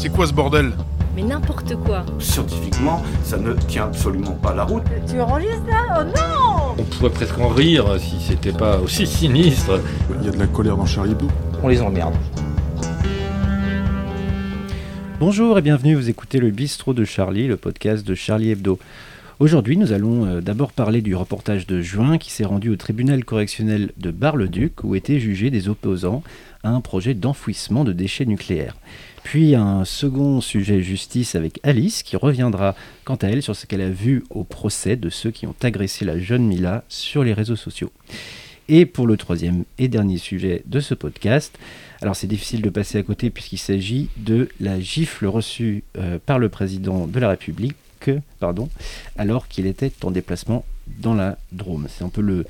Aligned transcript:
C'est 0.00 0.08
quoi 0.08 0.26
ce 0.26 0.32
bordel 0.32 0.72
Mais 1.14 1.22
n'importe 1.22 1.76
quoi. 1.76 2.06
Scientifiquement, 2.18 3.02
ça 3.22 3.36
ne 3.36 3.52
tient 3.52 3.84
absolument 3.84 4.32
pas 4.32 4.54
la 4.54 4.64
route. 4.64 4.82
Tu 5.06 5.20
enregistres 5.20 5.66
là 5.66 5.98
Oh 6.00 6.04
non 6.04 6.74
On 6.78 6.82
pourrait 6.84 7.10
presque 7.10 7.38
en 7.38 7.48
rire 7.48 7.84
si 8.00 8.18
c'était 8.18 8.52
pas 8.54 8.78
aussi 8.78 9.06
sinistre. 9.06 9.78
Il 10.18 10.24
y 10.24 10.28
a 10.30 10.32
de 10.32 10.38
la 10.38 10.46
colère 10.46 10.78
dans 10.78 10.86
Charlie 10.86 11.12
Hebdo. 11.12 11.28
On 11.62 11.68
les 11.68 11.82
emmerde. 11.82 12.14
Bonjour 15.18 15.58
et 15.58 15.60
bienvenue, 15.60 15.96
vous 15.96 16.08
écoutez 16.08 16.38
le 16.38 16.50
Bistrot 16.50 16.94
de 16.94 17.04
Charlie, 17.04 17.46
le 17.46 17.58
podcast 17.58 18.06
de 18.06 18.14
Charlie 18.14 18.52
Hebdo. 18.52 18.78
Aujourd'hui, 19.38 19.76
nous 19.76 19.92
allons 19.92 20.24
euh, 20.24 20.40
d'abord 20.40 20.72
parler 20.72 21.02
du 21.02 21.14
reportage 21.14 21.66
de 21.66 21.82
juin 21.82 22.16
qui 22.16 22.30
s'est 22.30 22.44
rendu 22.44 22.70
au 22.70 22.76
tribunal 22.76 23.22
correctionnel 23.22 23.90
de 23.98 24.10
Bar-le-Duc 24.10 24.82
où 24.82 24.94
étaient 24.94 25.20
jugés 25.20 25.50
des 25.50 25.68
opposants 25.68 26.22
à 26.62 26.70
un 26.70 26.80
projet 26.80 27.12
d'enfouissement 27.12 27.84
de 27.84 27.92
déchets 27.92 28.26
nucléaires. 28.26 28.76
Puis 29.22 29.54
un 29.54 29.84
second 29.84 30.40
sujet 30.40 30.82
justice 30.82 31.34
avec 31.34 31.60
Alice 31.62 32.02
qui 32.02 32.16
reviendra 32.16 32.74
quant 33.04 33.16
à 33.16 33.28
elle 33.28 33.42
sur 33.42 33.54
ce 33.54 33.66
qu'elle 33.66 33.80
a 33.80 33.90
vu 33.90 34.24
au 34.30 34.44
procès 34.44 34.96
de 34.96 35.10
ceux 35.10 35.30
qui 35.30 35.46
ont 35.46 35.54
agressé 35.62 36.04
la 36.04 36.18
jeune 36.18 36.46
Mila 36.46 36.84
sur 36.88 37.22
les 37.22 37.32
réseaux 37.32 37.56
sociaux. 37.56 37.92
Et 38.68 38.86
pour 38.86 39.06
le 39.06 39.16
troisième 39.16 39.64
et 39.78 39.88
dernier 39.88 40.18
sujet 40.18 40.62
de 40.66 40.80
ce 40.80 40.94
podcast, 40.94 41.58
alors 42.00 42.14
c'est 42.14 42.28
difficile 42.28 42.62
de 42.62 42.70
passer 42.70 42.98
à 42.98 43.02
côté 43.02 43.30
puisqu'il 43.30 43.58
s'agit 43.58 44.08
de 44.16 44.48
la 44.60 44.80
gifle 44.80 45.26
reçue 45.26 45.82
euh, 45.98 46.18
par 46.24 46.38
le 46.38 46.48
président 46.48 47.06
de 47.06 47.18
la 47.18 47.30
République, 47.30 48.10
pardon, 48.38 48.68
alors 49.18 49.48
qu'il 49.48 49.66
était 49.66 49.92
en 50.02 50.10
déplacement 50.10 50.64
dans 50.86 51.14
la 51.14 51.36
Drôme. 51.52 51.86
C'est 51.88 52.04
un 52.04 52.08
peu 52.08 52.22
le, 52.22 52.46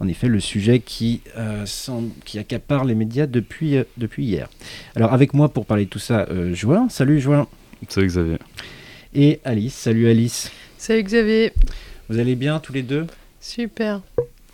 en 0.00 0.08
effet 0.08 0.28
le 0.28 0.40
sujet 0.40 0.80
qui, 0.80 1.20
euh, 1.36 1.66
semble- 1.66 2.10
qui 2.24 2.38
accapare 2.38 2.84
les 2.84 2.94
médias 2.94 3.26
depuis, 3.26 3.76
euh, 3.76 3.84
depuis 3.96 4.24
hier. 4.24 4.48
Alors 4.96 5.12
avec 5.12 5.34
moi 5.34 5.48
pour 5.48 5.66
parler 5.66 5.84
de 5.84 5.90
tout 5.90 5.98
ça, 5.98 6.26
euh, 6.30 6.54
Join. 6.54 6.88
Salut 6.88 7.20
Join. 7.20 7.46
Salut 7.88 8.06
Xavier. 8.08 8.38
Et 9.14 9.40
Alice. 9.44 9.74
Salut 9.74 10.08
Alice. 10.08 10.50
Salut 10.78 11.02
Xavier, 11.02 11.52
Vous 12.08 12.18
allez 12.18 12.34
bien 12.34 12.58
tous 12.60 12.72
les 12.72 12.82
deux? 12.82 13.06
Super. 13.40 14.00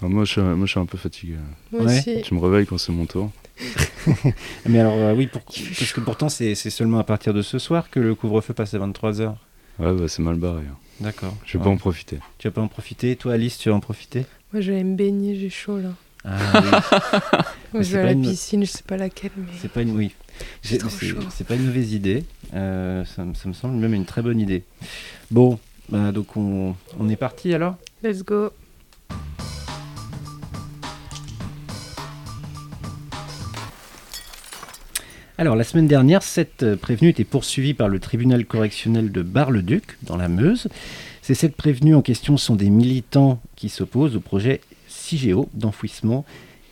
Ah, 0.03 0.07
moi, 0.09 0.25
je, 0.25 0.33
suis- 0.33 0.41
moi, 0.41 0.67
je 0.67 0.71
suis 0.71 0.81
un 0.81 0.87
peu 0.87 0.97
fatigué. 0.99 1.35
Moi 1.73 1.83
Ouais. 1.83 1.99
aussi. 1.99 2.23
Je 2.29 2.35
me 2.35 2.41
réveille 2.41 2.67
quand 2.67 2.79
c'est 2.79 2.93
mon 2.93 3.07
tour. 3.07 3.31
Mais 4.67 4.81
alors 4.81 4.95
euh, 4.95 5.15
oui, 5.15 5.27
pour- 5.27 5.43
parce 5.43 5.93
que 5.93 6.01
pourtant 6.01 6.29
c'est 6.31 6.55
c'est 6.55 6.71
seulement 6.71 6.99
à 6.99 7.05
partir 7.05 7.35
de 7.35 7.43
ce 7.43 7.59
soir 7.59 7.91
que 7.91 8.01
le 8.01 8.15
couvre-feu 8.15 8.55
passe 8.55 8.73
à 8.75 8.79
23h. 8.79 9.35
Ouais, 9.79 9.93
bah, 9.95 10.09
c'est 10.09 10.23
mal 10.23 10.37
barré. 10.37 10.63
hein. 10.71 10.77
D'accord. 11.01 11.35
Je 11.47 11.53
vais 11.55 11.59
Ouais. 11.59 11.65
pas 11.65 11.71
en 11.71 11.77
profiter. 11.77 12.19
Tu 12.39 12.49
vas 12.49 12.53
pas 12.53 12.61
en 12.61 12.69
profiter. 12.69 13.17
Toi 13.17 13.35
Alice, 13.35 13.59
tu 13.59 13.69
vas 13.71 13.75
en 13.75 13.81
profiter 13.81 14.27
Moi 14.53 14.61
je 14.61 14.73
vais 14.73 14.85
me 14.85 14.95
baigner, 14.97 15.35
j'ai 15.37 15.51
chaud 15.51 15.79
là. 15.79 15.91
Ah 16.25 16.37
oui. 16.63 17.39
Moi, 17.73 17.83
je 17.83 17.93
vais 17.97 18.01
à 18.01 18.05
la 18.07 18.13
une- 18.13 18.23
piscine, 18.23 18.65
je 18.65 18.71
sais 18.71 18.83
pas 18.83 18.99
laquelle, 18.99 19.31
mais. 19.39 19.45
C'est 19.61 19.71
pas 19.73 19.81
une 19.83 19.97
oui. 19.97 20.13
C'est 20.63 21.47
pas 21.47 21.55
une 21.55 21.65
mauvaise 21.67 21.93
idée. 21.95 22.25
Euh, 22.53 23.05
ça, 23.07 23.25
me- 23.25 23.33
ça 23.35 23.49
me 23.49 23.55
semble 23.55 23.77
même 23.77 23.95
une 23.95 24.05
très 24.05 24.21
bonne 24.21 24.39
idée. 24.39 24.65
Bon, 25.31 25.59
bah, 25.89 26.13
donc 26.13 26.37
on, 26.37 26.75
on 26.99 27.09
est 27.09 27.17
parti 27.17 27.55
alors? 27.55 27.77
Let's 28.03 28.23
go. 28.23 28.51
Alors 35.41 35.57
la 35.57 35.65
semaine 35.65 35.87
dernière, 35.87 36.23
sept 36.23 36.63
euh, 36.63 36.77
prévenus 36.77 37.13
étaient 37.13 37.25
poursuivis 37.25 37.73
par 37.73 37.89
le 37.89 37.99
tribunal 37.99 38.45
correctionnel 38.45 39.11
de 39.11 39.23
Bar-le-Duc 39.23 39.97
dans 40.03 40.19
la 40.19 40.29
Meuse. 40.29 40.69
Ces 41.23 41.33
sept 41.33 41.57
prévenus 41.57 41.97
en 41.97 42.03
question 42.03 42.37
sont 42.37 42.57
des 42.57 42.69
militants 42.69 43.41
qui 43.57 43.71
s'opposent 43.71 44.17
au 44.17 44.21
projet 44.21 44.61
CIGEO 44.89 45.49
d'enfouissement 45.55 46.27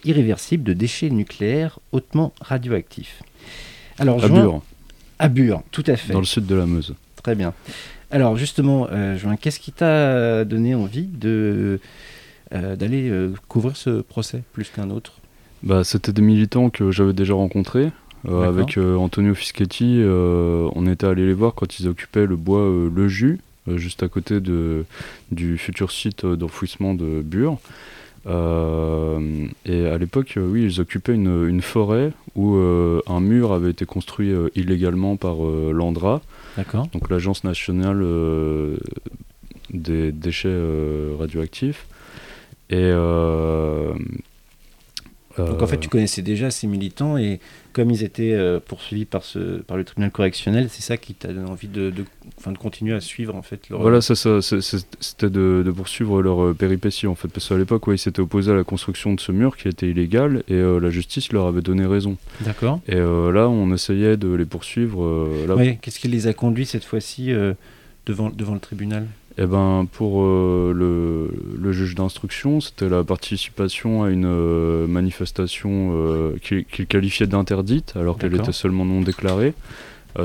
irréversible 0.05 0.65
de 0.65 0.75
déchets 0.75 1.09
nucléaires 1.09 1.79
hautement 1.93 2.35
radioactifs. 2.43 3.23
Alors, 3.99 4.23
À 4.23 4.29
Bure, 4.29 4.63
À 5.19 5.29
Bure, 5.31 5.63
tout 5.71 5.85
à 5.87 5.97
fait. 5.97 6.13
dans 6.13 6.21
le 6.21 6.27
sud 6.27 6.45
de 6.45 6.55
la 6.55 6.67
Meuse. 6.67 6.95
Très 7.23 7.35
bien. 7.35 7.55
Alors 8.11 8.37
justement, 8.37 8.87
euh, 8.93 9.17
Join, 9.17 9.39
qu'est-ce 9.39 9.61
qui 9.61 9.73
t'a 9.73 10.45
donné 10.45 10.75
envie 10.75 11.07
de 11.07 11.81
euh, 12.55 12.77
d'aller 12.77 13.09
euh, 13.09 13.33
couvrir 13.49 13.79
ce 13.79 14.03
procès 14.03 14.43
plus 14.53 14.69
qu'un 14.69 14.91
autre? 14.91 15.21
Bah, 15.63 15.85
C'était 15.85 16.13
des 16.13 16.23
militants 16.23 16.69
que 16.69 16.91
j'avais 16.91 17.15
déjà 17.15 17.33
rencontrés. 17.33 17.93
Euh, 18.29 18.49
avec 18.49 18.77
euh, 18.77 18.97
Antonio 18.97 19.35
Fischetti, 19.35 20.01
euh, 20.01 20.69
on 20.75 20.87
était 20.87 21.07
allé 21.07 21.27
les 21.27 21.33
voir 21.33 21.55
quand 21.55 21.79
ils 21.79 21.89
occupaient 21.89 22.27
le 22.27 22.37
bois 22.37 22.63
Le 22.95 23.09
Jus, 23.09 23.41
juste 23.77 24.03
à 24.03 24.09
côté 24.09 24.41
de, 24.41 24.85
du 25.33 25.59
futur 25.59 25.91
site 25.91 26.27
d'enfouissement 26.27 26.95
de 26.95 27.23
Bure. 27.23 27.59
Et 28.27 29.87
à 29.87 29.99
l'époque, 29.99 30.35
oui, 30.37 30.65
ils 30.65 30.81
occupaient 30.81 31.15
une, 31.15 31.49
une 31.49 31.63
forêt 31.63 32.13
où 32.35 32.57
un 32.57 33.21
mur 33.21 33.53
avait 33.53 33.71
été 33.71 33.87
construit 33.87 34.33
illégalement 34.55 35.17
par 35.17 35.37
l'Andra. 35.73 36.21
D'accord. 36.57 36.89
donc 36.93 37.09
l'Agence 37.09 37.45
nationale 37.45 38.05
des 39.73 40.13
déchets 40.13 40.57
radioactifs. 41.19 41.87
Et 42.71 42.77
euh, 42.77 43.95
Donc 45.47 45.63
en 45.63 45.67
fait, 45.67 45.79
tu 45.79 45.89
connaissais 45.89 46.23
déjà 46.23 46.51
ces 46.51 46.67
militants 46.67 47.17
et 47.17 47.41
comme 47.73 47.91
ils 47.91 48.03
étaient 48.03 48.33
euh, 48.33 48.59
poursuivis 48.59 49.05
par, 49.05 49.23
ce, 49.25 49.61
par 49.63 49.77
le 49.77 49.85
tribunal 49.85 50.11
correctionnel, 50.11 50.69
c'est 50.71 50.83
ça 50.83 50.97
qui 50.97 51.15
t'a 51.15 51.33
donné 51.33 51.49
envie 51.49 51.69
de, 51.69 51.91
de, 51.91 52.05
continuer 52.59 52.95
à 52.95 53.01
suivre 53.01 53.37
en 53.37 53.43
fait 53.43 53.69
leur... 53.69 53.81
voilà, 53.81 54.01
ça, 54.01 54.15
c'était 54.17 55.31
de, 55.31 55.63
de 55.65 55.71
poursuivre 55.71 56.21
leur 56.23 56.43
euh, 56.43 56.55
péripétie 56.55 57.07
en 57.07 57.15
fait, 57.15 57.29
parce 57.29 57.49
qu'à 57.49 57.57
l'époque, 57.57 57.87
ouais, 57.87 57.95
ils 57.95 57.99
s'étaient 57.99 58.21
opposés 58.21 58.51
à 58.51 58.55
la 58.57 58.65
construction 58.65 59.15
de 59.15 59.21
ce 59.21 59.31
mur 59.33 59.57
qui 59.57 59.69
était 59.69 59.89
illégal 59.89 60.43
et 60.49 60.55
euh, 60.55 60.81
la 60.81 60.91
justice 60.91 61.33
leur 61.33 61.47
avait 61.47 61.61
donné 61.63 61.87
raison. 61.87 62.17
D'accord. 62.41 62.81
Et 62.89 62.97
euh, 62.97 63.31
là, 63.31 63.49
on 63.49 63.73
essayait 63.73 64.17
de 64.17 64.33
les 64.35 64.47
poursuivre. 64.47 65.05
euh, 65.05 65.47
là, 65.47 65.55
Ouais, 65.55 65.79
Qu'est-ce 65.81 66.01
qui 66.01 66.09
les 66.09 66.27
a 66.27 66.33
conduits 66.33 66.67
cette 66.67 66.85
fois-ci 66.85 67.33
devant, 68.07 68.31
devant 68.31 68.55
le 68.55 68.61
tribunal? 68.61 69.07
Eh 69.41 69.47
ben, 69.47 69.87
pour 69.93 70.23
euh, 70.25 70.73
le, 70.75 71.31
le 71.57 71.73
juge 71.73 71.95
d'instruction, 71.95 72.61
c'était 72.61 72.89
la 72.89 73.05
participation 73.05 74.03
à 74.03 74.11
une 74.11 74.27
euh, 74.27 74.89
manifestation 74.89 75.93
euh, 75.93 76.37
qu'il 76.43 76.87
qualifiait 76.89 77.29
d'interdite, 77.29 77.95
alors 77.97 78.19
qu'elle 78.19 78.35
était 78.35 78.53
seulement 78.53 78.85
non 78.85 79.01
déclarée. 79.01 79.55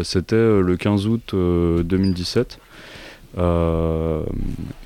C'était 0.01 0.35
le 0.35 0.75
15 0.75 1.06
août 1.06 1.31
euh, 1.35 1.84
2017. 1.84 2.57
Euh, 3.38 4.24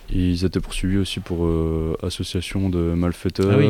ils 0.09 0.43
étaient 0.43 0.59
poursuivis 0.59 0.97
aussi 0.97 1.21
pour 1.21 1.47
association 2.03 2.69
de 2.69 2.79
malfaiteurs, 2.79 3.51
Ah 3.53 3.57
oui. 3.57 3.69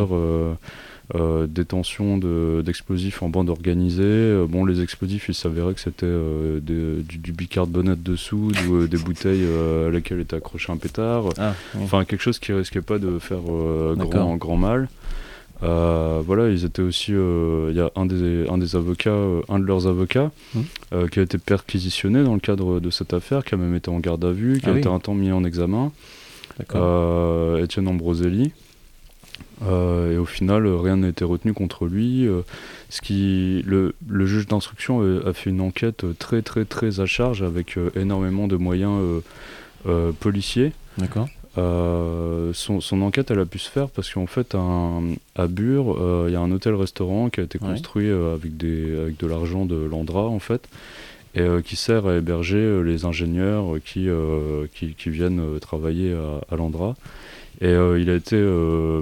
Euh, 1.15 1.47
détention 1.47 2.17
de- 2.17 2.61
d'explosifs 2.65 3.23
en 3.23 3.29
bande 3.29 3.49
organisée. 3.49 4.03
Euh, 4.03 4.45
bon, 4.47 4.65
les 4.65 4.81
explosifs, 4.81 5.29
il 5.29 5.33
s'avérait 5.35 5.73
que 5.73 5.79
c'était 5.79 6.05
euh, 6.05 6.59
du, 6.59 7.17
du 7.17 7.31
bicarbonate 7.31 8.03
de 8.03 8.15
soude 8.15 8.57
ou 8.69 8.87
des 8.87 8.97
bouteilles 8.97 9.45
à 9.87 9.89
laquelle 9.89 10.19
était 10.19 10.35
accroché 10.35 10.71
un 10.71 10.77
pétard. 10.77 11.25
Ah, 11.37 11.53
oui. 11.75 11.81
Enfin, 11.83 12.03
quelque 12.05 12.21
chose 12.21 12.39
qui 12.39 12.51
risquait 12.53 12.81
pas 12.81 12.99
de 12.99 13.19
faire 13.19 13.39
grand, 13.95 14.35
grand 14.37 14.57
mal. 14.57 14.89
Euh, 15.63 16.21
voilà, 16.23 16.49
ils 16.49 16.65
étaient 16.65 16.83
aussi. 16.83 17.13
euh, 17.15 17.69
Il 17.71 17.77
y 17.77 17.79
a 17.79 17.89
un 17.95 18.05
des, 18.05 18.45
un 18.47 18.59
des 18.59 18.75
avocats, 18.75 19.09
euh, 19.09 19.41
un 19.49 19.57
de 19.57 19.63
leurs 19.65 19.87
avocats, 19.87 20.29
euh, 20.93 21.07
qui 21.07 21.19
a 21.19 21.23
été 21.23 21.39
perquisitionné 21.39 22.23
dans 22.23 22.35
le 22.35 22.39
cadre 22.39 22.79
de 22.79 22.89
cette 22.91 23.11
affaire, 23.13 23.43
qui 23.43 23.55
a 23.55 23.57
même 23.57 23.73
été 23.75 23.89
en 23.89 23.99
garde 23.99 24.23
à 24.23 24.31
vue, 24.31 24.59
qui 24.59 24.65
Ah 24.67 24.69
a 24.69 24.73
oui. 24.73 24.79
été 24.81 24.87
un 24.89 24.99
temps 24.99 25.15
mis 25.15 25.31
en 25.31 25.43
examen. 25.43 25.91
Étienne 26.59 27.87
Ambroselli. 27.87 28.51
Euh, 29.65 30.13
et 30.13 30.17
au 30.17 30.25
final, 30.25 30.65
euh, 30.67 30.77
rien 30.77 30.97
n'a 30.97 31.07
été 31.07 31.25
retenu 31.25 31.53
contre 31.53 31.85
lui. 31.87 32.27
euh, 32.27 32.41
ce 32.89 33.01
qui, 33.01 33.63
le, 33.65 33.95
le 34.07 34.25
juge 34.25 34.47
d'instruction 34.47 35.01
a, 35.01 35.29
a 35.29 35.33
fait 35.33 35.49
une 35.49 35.61
enquête 35.61 36.05
très 36.19 36.41
très 36.41 36.63
très 36.65 36.99
à 36.99 37.05
charge 37.05 37.41
avec 37.43 37.77
euh, 37.77 37.89
énormément 37.95 38.47
de 38.47 38.55
moyens 38.55 38.99
policiers. 40.19 40.71
D'accord. 40.97 41.27
Son, 42.53 42.81
son 42.81 43.01
enquête, 43.01 43.31
elle 43.31 43.39
a 43.39 43.45
pu 43.45 43.57
se 43.57 43.69
faire 43.69 43.89
parce 43.89 44.13
qu'en 44.13 44.27
fait, 44.27 44.53
un- 44.53 45.13
à 45.35 45.47
Bure, 45.47 45.97
il 46.27 46.33
y 46.33 46.35
a 46.35 46.39
un 46.39 46.51
hôtel-restaurant 46.51 47.29
qui 47.29 47.39
a 47.39 47.43
été 47.43 47.57
Ouais. 47.61 47.69
construit 47.69 48.09
avec, 48.09 48.57
des, 48.57 48.95
avec 48.99 49.19
de 49.19 49.25
l'argent 49.27 49.65
de 49.65 49.75
l'Andra, 49.75 50.25
en 50.27 50.39
fait, 50.39 50.67
et 51.35 51.45
qui 51.63 51.75
sert 51.75 52.05
à 52.07 52.15
héberger 52.17 52.83
les 52.83 53.05
ingénieurs 53.05 53.65
qui, 53.83 54.07
qui, 54.75 54.93
qui 54.93 55.09
viennent 55.09 55.41
travailler 55.59 56.13
à, 56.13 56.53
à 56.53 56.57
l'Andra. 56.57 56.95
Et 57.61 57.67
euh, 57.67 57.99
il, 57.99 58.09
a 58.09 58.15
été, 58.15 58.35
euh, 58.35 59.01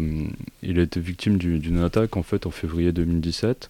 il 0.63 0.79
a 0.79 0.83
été 0.83 0.99
victime 0.99 1.37
du- 1.37 1.59
d'une 1.59 1.79
attaque, 1.79 2.15
en 2.17 2.23
fait, 2.23 2.45
en 2.45 2.51
février 2.51 2.91
2017. 2.93 3.69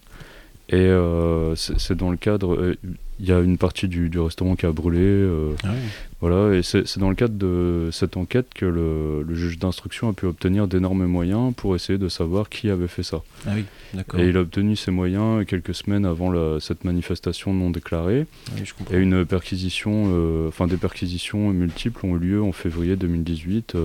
Et 0.70 0.76
euh, 0.78 1.56
c'est 1.56 1.96
dans 1.96 2.10
le 2.10 2.18
cadre. 2.18 2.76
Il 3.20 3.26
y 3.26 3.32
a 3.32 3.40
une 3.40 3.58
partie 3.58 3.88
du, 3.88 4.10
du 4.10 4.20
restaurant 4.20 4.56
qui 4.56 4.66
a 4.66 4.72
brûlé. 4.72 5.26
Ah 5.64 5.68
oui. 5.70 5.78
voilà, 6.22 6.56
et 6.56 6.64
c'est 6.64 6.98
dans 6.98 7.10
le 7.10 7.16
cadre 7.16 7.36
de 7.36 7.90
cette 7.92 8.18
enquête 8.18 8.48
que 8.54 8.66
le, 8.66 9.22
le 9.22 9.36
juge 9.36 9.58
d'instruction 9.60 10.10
a 10.10 10.14
pu 10.14 10.26
obtenir 10.26 10.68
d'énormes 10.68 11.06
moyens 11.06 11.54
pour 11.56 11.76
essayer 11.76 11.98
de 12.00 12.10
savoir 12.10 12.50
qui 12.50 12.70
avait 12.72 12.88
fait 12.88 13.04
ça. 13.04 13.22
Ah 13.48 13.52
oui, 13.56 13.64
d'accord. 13.94 14.20
Et 14.20 14.28
il 14.30 14.38
a 14.38 14.42
obtenu 14.42 14.76
ces 14.76 14.90
moyens 14.92 15.46
quelques 15.46 15.76
semaines 15.76 16.06
avant 16.06 16.32
la- 16.32 16.60
cette 16.60 16.84
manifestation 16.84 17.54
non 17.54 17.70
déclarée. 17.70 18.26
Ah 18.50 18.54
oui, 18.58 18.62
je 18.66 18.74
comprends. 18.74 18.96
Et 18.96 19.00
une 19.00 19.24
perquisition, 19.24 20.48
enfin 20.48 20.66
des 20.68 20.78
perquisitions 20.78 21.52
multiples 21.52 22.06
ont 22.08 22.16
eu 22.18 22.20
lieu 22.20 22.44
en 22.44 22.52
février 22.52 22.96
2018. 22.96 23.76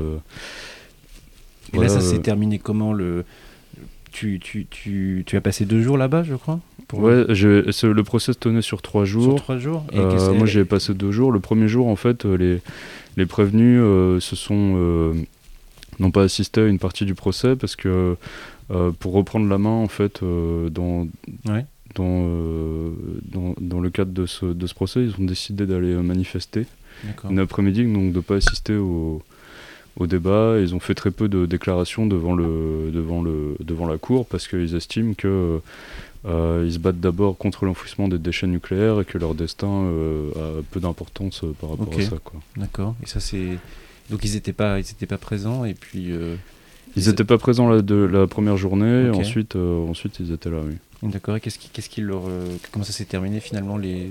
Et 1.73 1.77
voilà, 1.77 1.93
là, 1.93 2.01
ça 2.01 2.01
s'est 2.01 2.17
euh, 2.17 2.23
terminé 2.23 2.59
comment 2.59 2.93
le... 2.93 3.25
tu, 4.13 4.39
tu, 4.41 4.67
tu, 4.71 5.23
tu 5.27 5.37
as 5.37 5.41
passé 5.41 5.65
deux 5.65 5.83
jours 5.83 5.97
là-bas, 5.97 6.23
je 6.25 6.35
crois 6.35 6.61
pour- 6.89 7.01
Ouais, 7.01 7.25
c'est- 7.73 7.87
le 7.87 8.03
procès 8.03 8.33
se 8.33 8.39
tenait 8.39 8.63
sur 8.63 8.83
trois 8.83 9.05
Sur 9.07 9.21
jours. 9.21 9.35
trois 9.37 9.59
jours 9.59 9.85
Et 9.93 9.99
Euh, 9.99 10.33
moi, 10.35 10.47
j'ai 10.47 10.65
passé 10.65 10.93
deux 10.95 11.13
jours. 11.13 11.31
Le 11.31 11.39
premier 11.41 11.69
jour, 11.69 11.87
en 11.87 11.95
fait, 11.97 12.25
euh, 12.25 12.37
les, 12.37 12.61
les 13.17 13.27
prévenus 13.27 13.79
euh, 13.81 14.19
se 14.19 14.35
sont 14.35 14.75
euh, 14.77 15.13
n'ont 16.01 16.11
pas 16.11 16.23
assisté 16.23 16.61
à 16.63 16.67
une 16.67 16.79
partie 16.81 17.05
du 17.05 17.15
procès 17.15 17.55
parce 17.57 17.77
que 17.77 18.17
pour 19.01 19.13
reprendre 19.13 19.49
la 19.49 19.59
main, 19.59 19.69
en 19.71 19.89
fait, 19.89 20.21
dans 20.23 21.07
Ouais. 21.49 21.65
dans, 21.97 22.25
dans 23.33 23.55
dans 23.61 23.81
le 23.81 23.91
cadre 23.91 24.13
de 24.13 24.25
ce 24.27 24.47
de 24.47 24.67
ce 24.67 24.75
procès, 24.75 25.05
ils 25.05 25.15
ont 25.21 25.25
décidé 25.27 25.67
d'aller 25.67 25.95
manifester 25.95 26.67
une 27.29 27.39
après-midi, 27.41 27.85
donc 27.93 28.13
de 28.13 28.21
pas 28.21 28.37
assister 28.37 28.77
au 28.77 29.23
au 30.01 30.07
débat, 30.07 30.57
ils 30.61 30.75
ont 30.75 30.81
fait 30.81 30.95
très 30.95 31.11
peu 31.13 31.29
de 31.29 31.47
déclarations 31.47 32.07
devant 32.07 32.35
le 32.35 32.91
devant 32.93 33.23
le 33.23 33.55
devant 33.61 33.87
la 33.87 33.99
cour 33.99 34.27
parce 34.27 34.49
qu'ils 34.49 34.75
estiment 34.75 35.15
que 35.15 35.61
euh, 36.27 36.65
ils 36.67 36.73
se 36.75 36.79
battent 36.79 37.01
d'abord 37.01 37.37
contre 37.39 37.65
l'enfouissement 37.67 38.09
des 38.09 38.19
déchets 38.19 38.47
nucléaires 38.47 39.01
et 39.01 39.05
que 39.05 39.19
leur 39.19 39.35
destin 39.35 39.69
euh, 39.69 40.31
a 40.37 40.63
peu 40.71 40.81
d'importance 40.81 41.45
euh, 41.45 41.53
par 41.61 41.71
rapport 41.71 41.89
à 41.97 42.03
ça. 42.03 42.17
D'accord. 42.57 42.95
Et 43.03 43.07
ça, 43.07 43.21
c'est. 43.21 43.59
Donc, 44.11 44.25
ils 44.25 44.35
n'étaient 44.35 44.53
pas, 44.53 44.79
ils 44.79 44.91
étaient 44.91 45.07
pas 45.07 45.19
présents, 45.19 45.65
et 45.65 45.75
puis. 45.75 46.13
euh, 46.13 46.35
Ils 46.97 47.07
n'étaient 47.09 47.25
pas 47.25 47.39
présents 47.39 47.69
la, 47.71 47.81
de, 47.81 47.95
la 47.95 48.27
première 48.27 48.57
journée, 48.57 49.07
et 49.07 49.11
ensuite, 49.11 49.55
ensuite 49.57 50.19
ils 50.21 50.33
étaient 50.33 50.51
là, 50.51 50.61
oui. 50.67 50.75
D'accord. 51.11 51.37
Et 51.37 51.41
qu'est-ce 51.41 51.59
qui, 51.59 51.71
qu'est-ce 51.71 51.89
qui 51.89 52.03
leur. 52.03 52.23
Comment 52.73 52.85
ça 52.85 52.93
s'est 52.93 53.07
terminé 53.07 53.41
finalement 53.41 53.79
les... 53.79 54.09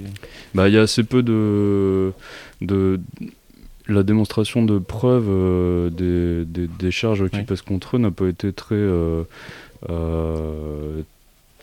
Bah, 0.55 0.67
il 0.69 0.73
y 0.73 0.77
a 0.77 0.81
assez 0.81 1.03
peu 1.03 1.21
de, 1.21 2.11
de 2.61 2.99
la 3.89 4.03
démonstration 4.03 4.63
de 4.63 4.77
preuves 4.79 5.27
euh, 5.29 5.89
des, 5.89 6.45
des, 6.45 6.67
des 6.67 6.91
charges 6.91 7.27
qui 7.29 7.37
Oui. 7.37 7.43
pèsent 7.43 7.61
contre 7.63 7.95
eux 7.95 7.99
n'a 7.99 8.11
pas 8.11 8.27
été 8.27 8.53
très 8.53 8.75
euh, 8.75 9.23
euh, 9.89 11.01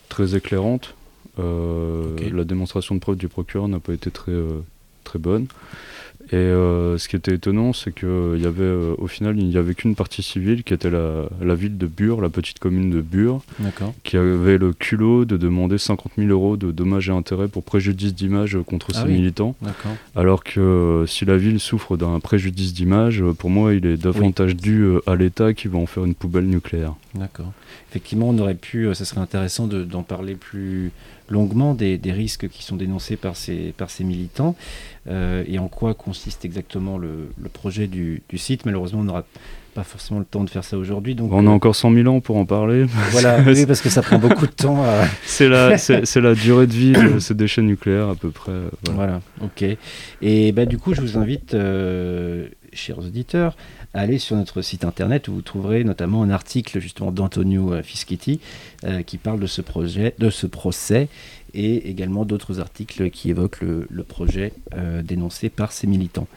très 0.08 0.34
éclairante. 0.37 0.94
Euh. 1.38 2.17
La 2.32 2.44
démonstration 2.44 2.94
de 2.94 3.00
preuves 3.00 3.17
du 3.17 3.28
procureur 3.28 3.69
n'a 3.69 3.78
pas 3.81 3.93
été 3.93 4.11
très 4.11 4.32
euh, 4.32 4.61
très 5.05 5.19
bonne. 5.19 5.46
Et 6.32 6.34
euh, 6.37 6.99
ce 6.99 7.08
qui 7.08 7.14
était 7.14 7.34
étonnant, 7.34 7.73
c'est 7.73 7.94
qu'il 7.94 8.08
y 8.40 8.46
avait, 8.46 8.62
euh, 8.64 8.94
au 8.99 9.06
final, 9.06 9.38
il 9.38 9.46
n'y 9.46 9.56
avait 9.56 9.75
qu'une 9.75 9.94
partie 9.94 10.23
civile 10.25 10.64
qui 10.64 10.75
était 10.75 10.90
la, 10.90 11.28
la 11.40 11.55
ville 11.55 11.78
de 11.78 11.87
Bure, 11.87 12.20
la 12.20 12.28
petite 12.31 12.58
commune 12.58 12.90
de 12.90 13.00
Bure, 13.00 13.43
qui 14.02 14.17
avait 14.17 14.58
le 14.58 14.73
culot 14.73 15.25
de 15.25 15.37
demander 15.37 15.78
50 15.78 16.12
000 16.19 16.28
euros 16.31 16.56
de 16.56 16.73
dommages 16.73 17.08
et 17.08 17.12
intérêts 17.12 17.46
pour 17.46 17.62
préjudice 17.62 18.12
d'image 18.14 18.58
contre 18.67 18.88
Ah 18.94 19.02
ses 19.02 19.06
oui. 19.06 19.12
militants. 19.14 19.55
Alors 20.17 20.43
que 20.43 20.58
euh, 20.58 21.06
si 21.06 21.25
la 21.25 21.37
ville 21.37 21.61
souffre 21.61 21.96
d'un 21.96 22.19
préjudice 22.19 22.75
d'image, 22.75 23.22
euh, 23.22 23.32
pour 23.32 23.50
moi, 23.50 23.72
il 23.75 23.87
est 23.87 23.96
davantage 23.96 24.56
dû 24.56 24.81
euh, 24.82 25.00
à 25.06 25.14
l'État 25.14 25.55
qui 25.55 25.69
va 25.69 25.79
en 25.79 25.87
faire 25.87 26.05
une 26.05 26.14
poubelle 26.17 26.46
nucléaire. 26.46 26.94
D'accord. 27.14 27.52
Effectivement, 27.90 28.29
on 28.31 28.38
aurait 28.38 28.55
pu, 28.56 28.87
euh, 28.88 28.94
ça 28.94 29.05
serait 29.05 29.20
intéressant 29.20 29.69
de- 29.69 29.84
d'en 29.84 30.02
parler 30.02 30.34
plus 30.34 30.90
longuement 31.29 31.75
des, 31.75 31.99
des 31.99 32.12
risques 32.12 32.49
qui 32.49 32.62
sont 32.62 32.76
dénoncés 32.76 33.17
par 33.17 33.37
ces, 33.37 33.72
par 33.76 33.90
ces 33.90 34.05
militants 34.05 34.55
euh, 35.08 35.43
et 35.49 35.58
en 35.58 35.67
quoi 35.67 35.93
consiste 36.16 36.44
exactement 36.44 36.98
le, 36.98 37.28
le 37.40 37.48
projet 37.48 37.86
du, 37.86 38.22
du 38.28 38.38
site. 38.38 38.64
Malheureusement, 38.66 39.00
on 39.00 39.04
n'aura 39.04 39.24
pas 39.74 39.84
forcément 39.84 40.18
le 40.20 40.24
temps 40.24 40.42
de 40.44 40.50
faire 40.50 40.64
ça 40.64 40.78
aujourd'hui. 40.78 41.14
Donc, 41.14 41.30
On 41.32 41.46
a 41.46 41.50
euh, 41.50 41.52
encore 41.52 41.76
100 41.76 41.92
000 41.92 42.08
ans 42.08 42.20
pour 42.20 42.36
en 42.38 42.46
parler. 42.46 42.86
Voilà, 43.10 43.40
oui, 43.46 43.66
parce 43.66 43.80
que 43.82 43.90
ça 43.90 44.00
prend 44.02 44.18
beaucoup 44.18 44.46
de 44.46 44.52
temps 44.52 44.82
à. 44.82 45.04
C'est 45.24 45.48
la, 45.48 45.76
c'est, 45.78 46.20
la 46.20 46.34
durée 46.34 46.66
de 46.66 46.72
vie 46.72 46.92
de 46.92 47.18
ces 47.26 47.34
déchets 47.34 47.62
nucléaires 47.62 48.08
à 48.08 48.14
peu 48.14 48.30
près. 48.30 48.52
euh, 48.52 48.68
voilà. 48.84 48.96
Voilà, 48.96 49.20
ok. 49.42 49.76
Et 50.22 50.52
bah, 50.52 50.64
du 50.64 50.78
coup, 50.78 50.94
je 50.94 51.00
vous 51.02 51.18
invite, 51.18 51.52
euh, 51.54 52.48
chers 52.72 52.98
auditeurs, 52.98 53.56
à 53.96 54.00
aller 54.00 54.19
sur 54.19 54.37
notre 54.37 54.60
site 54.60 54.84
internet 54.84 55.26
où 55.28 55.34
vous 55.34 55.43
trouverez 55.43 55.82
notamment 55.82 56.22
un 56.22 56.31
article 56.31 56.81
justement 56.81 57.10
d'Antonio 57.12 57.72
euh, 57.72 57.82
Fischetti 57.82 58.40
euh, 58.84 59.02
qui 59.02 59.16
parle 59.16 59.40
de 59.40 59.46
ce 59.46 59.62
projet, 59.62 60.14
de 60.19 60.28
ce 60.28 60.46
procès, 60.46 61.08
et 61.54 61.88
également 61.88 62.26
d'autres 62.26 62.60
articles 62.60 63.10
qui 63.10 63.31
évoquent 63.31 63.62
le, 63.62 63.87
le 63.90 64.02
projet 64.04 64.52
euh, 64.75 65.02
dénoncé 65.02 65.48
par 65.48 65.72
ces 65.72 65.87
militants. 65.87 66.28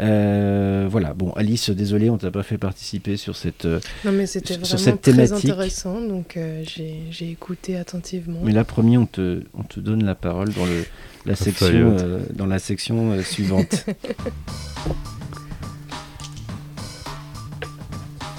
Euh, 0.00 0.86
voilà, 0.90 1.14
bon, 1.14 1.32
Alice, 1.32 1.70
désolé, 1.70 2.10
on 2.10 2.18
t'a 2.18 2.30
pas 2.30 2.42
fait 2.42 2.58
participer 2.58 3.16
sur 3.16 3.34
cette. 3.36 3.64
Non, 4.04 4.12
mais 4.12 4.26
c'était 4.26 4.62
Sur 4.62 4.78
vraiment 4.78 4.96
très 4.98 5.32
intéressant, 5.32 6.00
donc 6.02 6.36
euh, 6.36 6.62
j'ai 6.66 7.00
j'ai 7.10 7.30
écouté 7.30 7.76
attentivement. 7.76 8.40
Mais 8.42 8.52
là, 8.52 8.64
promis, 8.64 8.98
on 8.98 9.06
te, 9.06 9.42
on 9.54 9.62
te 9.62 9.80
donne 9.80 10.04
la 10.04 10.14
parole 10.14 10.52
dans 10.52 10.66
le, 10.66 10.84
la 11.24 11.34
section, 11.34 11.66
Fayette. 11.96 12.02
euh, 12.02 12.20
dans 12.34 12.46
la 12.46 12.58
section 12.58 13.12
euh, 13.12 13.22
suivante. 13.22 13.86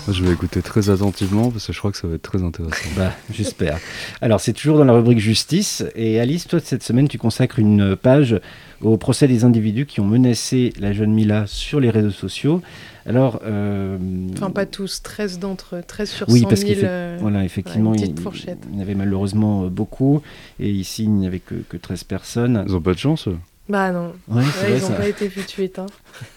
Je 0.09 0.23
vais 0.23 0.31
écouter 0.31 0.61
très 0.61 0.89
attentivement 0.89 1.51
parce 1.51 1.67
que 1.67 1.73
je 1.73 1.79
crois 1.79 1.91
que 1.91 1.97
ça 1.97 2.07
va 2.07 2.15
être 2.15 2.21
très 2.21 2.41
intéressant. 2.41 2.89
Bah, 2.95 3.11
j'espère. 3.31 3.77
Alors, 4.21 4.39
c'est 4.39 4.53
toujours 4.53 4.77
dans 4.77 4.85
la 4.85 4.93
rubrique 4.93 5.19
justice. 5.19 5.83
Et 5.95 6.19
Alice, 6.19 6.47
toi, 6.47 6.59
cette 6.63 6.83
semaine, 6.83 7.07
tu 7.09 7.17
consacres 7.17 7.59
une 7.59 7.95
page 7.95 8.39
au 8.81 8.95
procès 8.97 9.27
des 9.27 9.43
individus 9.43 9.85
qui 9.85 9.99
ont 9.99 10.05
menacé 10.05 10.71
la 10.79 10.93
jeune 10.93 11.11
Mila 11.13 11.45
sur 11.47 11.79
les 11.79 11.89
réseaux 11.89 12.11
sociaux. 12.11 12.61
Alors, 13.05 13.41
euh, 13.45 13.97
Enfin, 14.33 14.49
pas 14.49 14.65
tous, 14.65 15.01
13 15.03 15.39
d'entre 15.39 15.77
eux, 15.77 15.83
13 15.85 16.09
sur 16.09 16.29
Oui, 16.29 16.41
100 16.41 16.47
parce 16.49 16.61
000. 16.61 16.71
qu'effect- 16.73 16.87
euh, 16.89 17.17
voilà, 17.19 17.43
effectivement, 17.43 17.93
une 17.93 17.99
il, 17.99 18.03
petite 18.03 18.19
fourchette. 18.21 18.59
il 18.69 18.75
y 18.75 18.79
en 18.79 18.81
avait 18.81 18.95
malheureusement 18.95 19.63
euh, 19.65 19.69
beaucoup. 19.69 20.21
Et 20.59 20.69
ici, 20.69 21.03
il 21.03 21.11
n'y 21.13 21.27
avait 21.27 21.39
que, 21.39 21.55
que 21.69 21.77
13 21.77 22.03
personnes. 22.05 22.63
Ils 22.67 22.75
ont 22.75 22.81
pas 22.81 22.93
de 22.93 22.99
chance. 22.99 23.27
eux. 23.27 23.37
Bah 23.69 23.91
non, 23.91 24.13
Ouais, 24.29 24.37
Ouais, 24.37 24.43
vrai, 24.43 24.77
ils 24.77 24.81
n'ont 24.81 24.95
pas 24.97 25.07
été 25.09 25.29
foutus 25.29 25.59
éteints. 25.65 25.85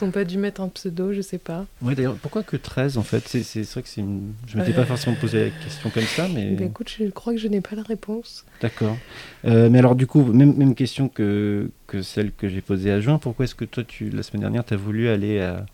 Ils 0.00 0.04
n'ont 0.06 0.10
pas 0.10 0.24
dû 0.24 0.38
mettre 0.38 0.60
un 0.62 0.68
pseudo, 0.68 1.12
je 1.12 1.20
sais 1.20 1.38
pas. 1.38 1.66
Ouais, 1.82 1.94
d'ailleurs, 1.94 2.14
pourquoi 2.14 2.42
que 2.42 2.56
13 2.56 2.96
en 2.98 3.02
fait? 3.02 3.22
C'est 3.26 3.42
c'est 3.42 3.62
vrai 3.70 3.82
que 3.82 3.88
c'est 3.88 4.00
une... 4.00 4.32
Je 4.46 4.56
m'étais 4.56 4.72
pas 4.72 4.80
Euh. 4.82 4.86
forcément 4.86 5.16
posé 5.20 5.44
la 5.44 5.50
question 5.50 5.90
comme 5.90 6.02
ça, 6.04 6.26
mais. 6.34 6.52
Bah, 6.52 6.64
écoute, 6.64 6.90
je 6.98 7.04
crois 7.10 7.32
que 7.34 7.38
je 7.38 7.48
n'ai 7.48 7.60
pas 7.60 7.76
la 7.76 7.82
réponse. 7.82 8.44
D'accord. 8.62 8.96
Euh, 9.44 9.68
mais 9.70 9.78
alors, 9.78 9.94
du 9.94 10.06
coup, 10.06 10.22
même, 10.24 10.56
même 10.56 10.74
question 10.74 11.08
que, 11.08 11.70
que 11.86 12.00
celle 12.02 12.32
que 12.32 12.48
j'ai 12.48 12.60
posée 12.62 12.90
à 12.90 13.00
Juin. 13.00 13.18
Pourquoi 13.18 13.44
est-ce 13.44 13.54
que 13.54 13.64
toi, 13.66 13.82
tu, 13.86 14.08
la 14.10 14.22
semaine 14.22 14.40
dernière, 14.40 14.64
tu 14.64 14.72
as 14.74 14.78
voulu 14.78 15.08
aller 15.08 15.40
à, 15.40 15.66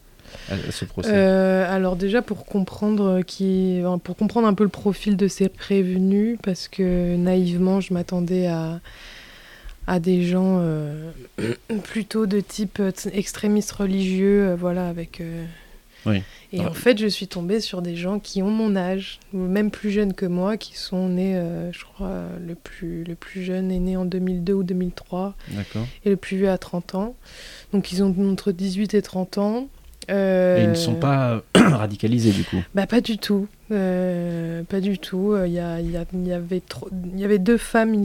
à- 0.50 0.56
ce 0.72 0.84
procès? 0.84 1.10
Euh, 1.12 1.64
alors 1.72 1.94
déjà 1.96 2.20
pour 2.20 2.44
comprendre 2.46 3.22
qui, 3.22 3.80
pour 4.02 4.16
comprendre 4.16 4.48
un 4.48 4.54
peu 4.54 4.64
le 4.64 4.70
profil 4.70 5.16
de 5.16 5.28
ces 5.28 5.48
prévenus, 5.48 6.36
parce 6.42 6.66
que 6.68 7.14
naïvement 7.16 7.80
je 7.80 7.94
m'attendais 7.94 8.48
à 8.48 8.80
à 9.86 10.00
des 10.00 10.24
gens 10.24 10.58
euh, 10.60 11.10
plutôt 11.84 12.26
de 12.26 12.40
type 12.40 12.80
euh, 12.80 12.90
extrémiste 13.12 13.72
religieux, 13.72 14.48
euh, 14.48 14.56
voilà 14.56 14.88
avec. 14.88 15.20
euh, 15.20 15.44
Oui. 16.06 16.22
Et 16.52 16.60
Ah. 16.60 16.70
en 16.70 16.74
fait, 16.74 16.96
je 16.98 17.06
suis 17.08 17.26
tombée 17.26 17.60
sur 17.60 17.82
des 17.82 17.96
gens 17.96 18.18
qui 18.20 18.40
ont 18.42 18.50
mon 18.50 18.76
âge, 18.76 19.18
ou 19.34 19.38
même 19.38 19.70
plus 19.72 19.90
jeunes 19.90 20.14
que 20.14 20.26
moi, 20.26 20.56
qui 20.56 20.76
sont 20.78 21.08
nés, 21.08 21.34
je 21.72 21.84
crois, 21.84 22.22
le 22.46 22.54
plus, 22.54 23.02
le 23.02 23.16
plus 23.16 23.42
jeune 23.42 23.72
est 23.72 23.80
né 23.80 23.96
en 23.96 24.04
2002 24.04 24.52
ou 24.52 24.62
2003 24.62 25.34
D'accord. 25.50 25.84
et 26.04 26.10
le 26.10 26.16
plus 26.16 26.36
vieux 26.36 26.48
à 26.50 26.58
30 26.58 26.94
ans. 26.94 27.16
Donc 27.72 27.90
ils 27.92 28.02
ont 28.04 28.14
entre 28.30 28.52
18 28.52 28.94
et 28.94 29.02
30 29.02 29.38
ans. 29.38 29.68
Euh, 30.10 30.58
Et 30.58 30.62
ils 30.64 30.68
ne 30.70 30.74
sont 30.74 30.94
pas 30.94 31.42
radicalisés, 31.54 32.30
du 32.30 32.44
coup. 32.44 32.58
Bah 32.74 32.86
pas 32.86 33.00
du 33.00 33.18
tout. 33.18 33.48
Euh, 33.72 34.62
pas 34.62 34.80
du 34.80 34.98
tout. 34.98 35.34
Il 35.44 35.52
y, 35.52 35.58
a- 35.58 35.80
il 35.80 35.90
y 35.90 35.96
a- 35.96 36.04
il 36.12 36.26
y 36.26 36.32
avait 36.32 36.60
trop- 36.60 36.88
il 37.14 37.18
y 37.20 37.24
avait 37.24 37.38
deux 37.40 37.56
femmes, 37.58 37.92
il, 37.94 38.00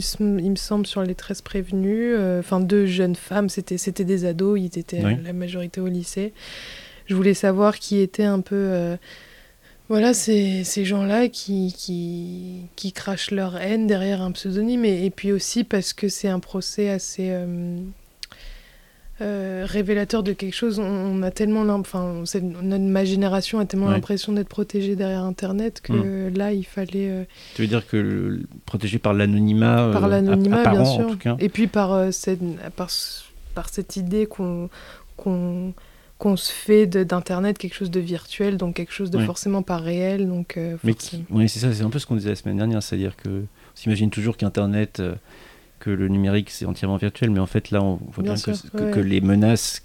me 0.52 0.56
semble, 0.56 0.88
sur 0.88 1.04
les 1.04 1.14
13 1.16 1.42
prévenues. 1.42 2.14
Euh, 2.16 2.40
Enfin, 2.40 2.60
deux 2.60 2.86
jeunes 2.88 3.16
femmes. 3.16 3.50
C'était 3.50 3.78
c'était 3.78 4.04
des 4.06 4.26
ados. 4.26 4.60
Ils 4.60 4.80
étaient 4.80 5.04
Oui. 5.06 5.14
euh, 5.14 5.24
la 5.24 5.34
majorité 5.34 5.80
au 5.82 5.88
lycée. 5.88 6.34
Je 7.06 7.14
voulais 7.16 7.34
savoir 7.36 7.78
qui 7.78 8.00
étaient 8.00 8.24
un 8.24 8.40
peu... 8.42 8.56
euh, 8.56 8.96
voilà, 9.90 10.14
ces, 10.14 10.64
ces 10.64 10.86
gens-là 10.86 11.28
qui, 11.28 11.74
qui, 11.78 12.62
qui 12.78 12.94
crachent 12.94 13.32
leur 13.32 13.58
haine 13.58 13.88
derrière 13.88 14.22
un 14.22 14.32
pseudonyme. 14.32 14.86
Et, 14.86 15.06
et 15.06 15.10
puis 15.10 15.32
aussi 15.34 15.64
parce 15.66 15.92
que 15.94 16.08
c'est 16.08 16.30
un 16.30 16.40
procès 16.40 16.90
assez... 16.90 17.30
euh, 19.22 19.62
euh, 19.62 19.66
révélateur 19.66 20.24
de 20.24 20.34
quelque 20.34 20.54
chose. 20.56 20.80
On, 20.80 21.22
a 21.24 21.32
tellement, 21.32 21.62
enfin, 21.76 22.22
c'est- 22.26 22.42
ma 22.42 23.06
génération 23.06 23.60
a 23.60 23.66
tellement 23.66 23.88
Ouais. 23.88 23.94
l'impression 23.94 24.34
d'être 24.34 24.48
protégée 24.50 24.96
derrière 24.96 25.24
Internet 25.24 25.82
que 25.82 26.32
là, 26.36 26.52
il 26.54 26.66
fallait 26.66 27.10
euh, 27.10 27.24
Tu 27.56 27.62
veux 27.62 27.68
dire 27.68 27.86
que 27.88 27.98
le- 27.98 28.42
protégé 28.66 28.98
par 29.00 29.14
l'anonymat 29.14 29.84
euh, 29.88 29.94
par 29.94 30.08
l'anonymat, 30.08 30.70
bien 30.70 30.86
sûr, 30.86 31.06
en 31.08 31.12
tout 31.12 31.18
cas 31.18 31.36
et 31.40 31.50
puis 31.50 31.68
par 31.68 31.94
euh, 31.94 32.12
cette, 32.12 32.40
par, 32.76 32.90
ce- 32.90 33.24
par 33.56 33.70
cette 33.70 33.96
idée 33.96 34.26
qu'on 34.26 34.70
qu'on 35.18 35.74
qu'on 36.18 36.36
se 36.38 36.52
fait 36.52 36.86
d'internet 36.86 37.58
quelque 37.58 37.74
chose 37.74 37.90
de 37.90 38.00
virtuel, 38.00 38.58
donc 38.58 38.76
quelque 38.76 38.94
chose 38.94 39.10
de 39.10 39.18
Ouais. 39.18 39.26
forcément 39.26 39.64
pas 39.64 39.78
réel, 39.78 40.28
donc 40.28 40.56
euh, 40.58 40.78
Mais 40.84 40.94
forcément- 40.94 41.24
oui, 41.32 41.50
c'est 41.50 41.58
ça, 41.60 41.74
c'est 41.74 41.84
un 41.84 41.90
peu 41.90 41.98
ce 41.98 42.06
qu'on 42.06 42.16
disait 42.16 42.30
la 42.30 42.36
semaine 42.36 42.58
dernière, 42.58 42.84
c'est-à-dire 42.84 43.16
que 43.18 43.30
on 43.30 43.46
s'imagine 43.76 44.10
toujours 44.12 44.38
qu'Internet, 44.38 45.00
euh, 45.00 45.16
que 45.82 45.90
le 45.90 46.08
numérique, 46.08 46.50
c'est 46.50 46.66
entièrement 46.66 46.98
virtuel, 46.98 47.30
mais 47.32 47.40
en 47.40 47.46
fait, 47.48 47.72
là, 47.72 47.82
on 47.84 47.96
voit 48.14 48.24
Bien 48.24 48.36
bien, 48.36 48.42
que, 48.42 48.54
sûr, 48.54 48.72
que- 48.72 48.84
ouais. 48.84 48.92
que 48.92 49.00
les 49.00 49.20
menaces, 49.20 49.82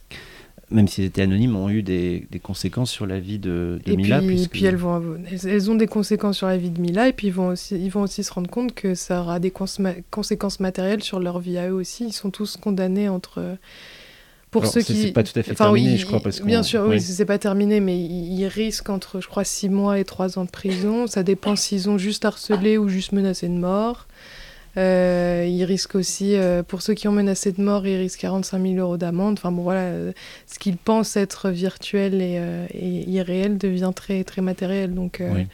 même 0.70 0.86
si 0.88 1.00
elles 1.00 1.06
étaient 1.08 1.22
anonymes, 1.22 1.56
ont 1.56 1.68
eu 1.70 1.82
des, 1.82 2.26
des 2.30 2.38
conséquences 2.38 2.90
sur 2.90 3.06
la 3.06 3.18
vie 3.20 3.38
de, 3.38 3.78
de 3.84 3.92
Et 3.92 3.96
Mila. 3.96 4.18
puis, 4.18 4.26
puisque- 4.28 4.50
puis 4.50 4.64
elles, 4.66 4.76
vont, 4.76 5.02
elles, 5.44 5.70
ont 5.70 5.74
des 5.74 5.86
conséquences 5.86 6.36
sur 6.36 6.46
la 6.48 6.56
vie 6.56 6.70
de 6.70 6.80
Mila, 6.80 7.08
et 7.08 7.12
puis 7.12 7.28
ils 7.28 7.32
vont 7.32 7.48
aussi, 7.48 7.76
ils 7.76 7.88
vont 7.90 8.02
aussi 8.02 8.22
se 8.24 8.32
rendre 8.32 8.50
compte 8.50 8.74
que 8.74 8.94
ça 8.94 9.20
aura 9.22 9.38
des 9.40 9.50
cons- 9.50 9.66
conséquences 10.10 10.60
matérielles 10.60 11.02
sur 11.02 11.18
leur 11.20 11.38
vie 11.40 11.58
à 11.58 11.68
eux 11.70 11.74
aussi. 11.74 12.06
Ils 12.06 12.12
sont 12.12 12.30
tous 12.30 12.56
condamnés 12.56 13.08
entre, 13.08 13.56
pour 14.50 14.62
Alors, 14.62 14.72
ceux 14.74 14.82
qui. 14.82 14.94
c'est 15.02 15.12
pas 15.12 15.22
tout 15.22 15.38
à 15.38 15.42
fait 15.42 15.52
Enfin, 15.52 15.64
terminé, 15.66 15.92
oui, 15.92 15.98
je 15.98 16.06
crois, 16.06 16.20
parce 16.20 16.40
bien 16.42 16.62
sûr, 16.62 16.82
oui, 16.82 16.96
oui. 16.96 17.00
c'est 17.00 17.24
pas 17.26 17.38
terminé, 17.38 17.80
mais 17.80 17.98
ils, 17.98 18.38
ils 18.40 18.46
risquent 18.46 18.90
entre, 18.90 19.20
je 19.20 19.28
crois, 19.28 19.44
6 19.44 19.68
mois 19.68 19.98
et 19.98 20.04
3 20.04 20.38
ans 20.38 20.44
de 20.44 20.50
prison. 20.50 21.06
Ça 21.06 21.22
dépend 21.22 21.56
s'ils 21.56 21.88
ont 21.90 21.98
juste 21.98 22.24
harcelé 22.24 22.76
ou 22.78 22.88
juste 22.88 23.12
menacé 23.12 23.48
de 23.48 23.54
mort. 23.54 24.06
Euh, 24.76 25.46
ils 25.48 25.64
risquent 25.64 25.94
aussi, 25.94 26.36
euh, 26.36 26.62
pour 26.62 26.82
ceux 26.82 26.94
qui 26.94 27.08
ont 27.08 27.12
menacé 27.12 27.52
de 27.52 27.62
mort, 27.62 27.86
ils 27.86 27.96
risquent 27.96 28.20
45 28.20 28.62
000 28.62 28.74
euros 28.74 28.96
d'amende. 28.96 29.34
Enfin 29.38 29.52
bon, 29.52 29.62
voilà, 29.62 29.80
euh, 29.80 30.12
ce 30.46 30.58
qu'ils 30.58 30.76
pensent 30.76 31.16
être 31.16 31.50
virtuel 31.50 32.20
et, 32.20 32.40
et 32.74 33.08
irréel 33.08 33.58
devient 33.58 33.92
très, 33.94 34.24
très 34.24 34.42
matériel. 34.42 34.94
Donc, 34.94 35.22
Oui. 35.22 35.46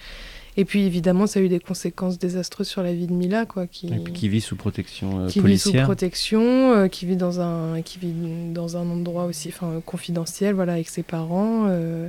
Et 0.56 0.64
puis 0.66 0.82
évidemment, 0.84 1.26
ça 1.26 1.40
a 1.40 1.42
eu 1.42 1.48
des 1.48 1.60
conséquences 1.60 2.18
désastreuses 2.18 2.68
sur 2.68 2.82
la 2.82 2.92
vie 2.92 3.06
de 3.06 3.12
Mila, 3.12 3.46
quoi, 3.46 3.66
qui, 3.66 3.90
qui 4.12 4.28
vit 4.28 4.42
sous 4.42 4.56
protection 4.56 5.20
euh, 5.20 5.26
qui 5.28 5.40
vit 5.40 5.58
sous 5.58 5.70
policière. 5.70 5.84
protection, 5.84 6.72
euh, 6.72 6.88
qui 6.88 7.06
vit 7.06 7.16
dans 7.16 7.40
un 7.40 7.80
qui 7.80 7.98
vit 7.98 8.12
dans 8.52 8.76
un 8.76 8.90
endroit 8.90 9.24
aussi 9.24 9.48
enfin 9.48 9.80
confidentiel 9.86 10.54
voilà 10.54 10.74
avec 10.74 10.90
ses 10.90 11.02
parents 11.02 11.66
euh, 11.68 12.08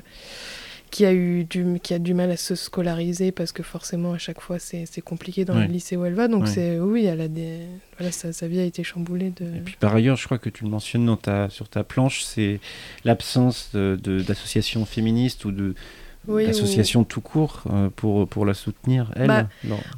qui 0.94 1.06
a 1.06 1.12
eu 1.14 1.44
du 1.44 1.80
qui 1.82 1.94
a 1.96 2.00
du 2.00 2.14
mal 2.14 2.30
à 2.30 2.38
se 2.38 2.54
scolariser 2.54 3.32
parce 3.32 3.52
que 3.52 3.64
forcément 3.64 4.14
à 4.14 4.20
chaque 4.20 4.40
fois 4.42 4.60
c'est 4.60 5.02
compliqué 5.02 5.44
dans 5.44 5.56
Ouais. 5.56 5.66
le 5.66 5.74
lycée 5.74 5.98
où 5.98 6.06
elle 6.06 6.14
va 6.14 6.28
donc 6.28 6.44
Ouais. 6.44 6.50
c'est 6.50 6.80
oui 6.80 7.06
elle 7.06 7.22
a 7.22 7.28
des 7.28 7.62
voilà 7.98 8.12
sa, 8.12 8.32
sa 8.32 8.48
vie 8.48 8.60
a 8.60 8.64
été 8.64 8.84
chamboulée 8.84 9.32
de 9.36 9.46
Et 9.46 9.60
puis 9.66 9.76
par 9.80 9.96
ailleurs, 9.96 10.18
je 10.18 10.26
crois 10.26 10.38
que 10.38 10.50
tu 10.50 10.64
le 10.66 10.70
mentionnes 10.70 11.06
dans 11.08 11.18
ta, 11.18 11.50
sur 11.50 11.68
ta 11.68 11.84
planche, 11.84 12.24
c'est 12.24 12.60
l'absence 13.06 13.70
de- 13.74 13.98
de- 14.02 14.22
d'associations 14.22 14.86
féministes 14.86 15.46
ou 15.46 15.52
de 15.52 15.74
Oui, 16.28 16.46
d'associations 16.46 17.04
tout 17.04 17.22
court 17.22 17.64
euh, 17.70 17.90
pour, 17.96 18.28
pour 18.28 18.46
la 18.46 18.54
soutenir, 18.54 19.12
elle. 19.18 19.28
Bah. 19.28 19.48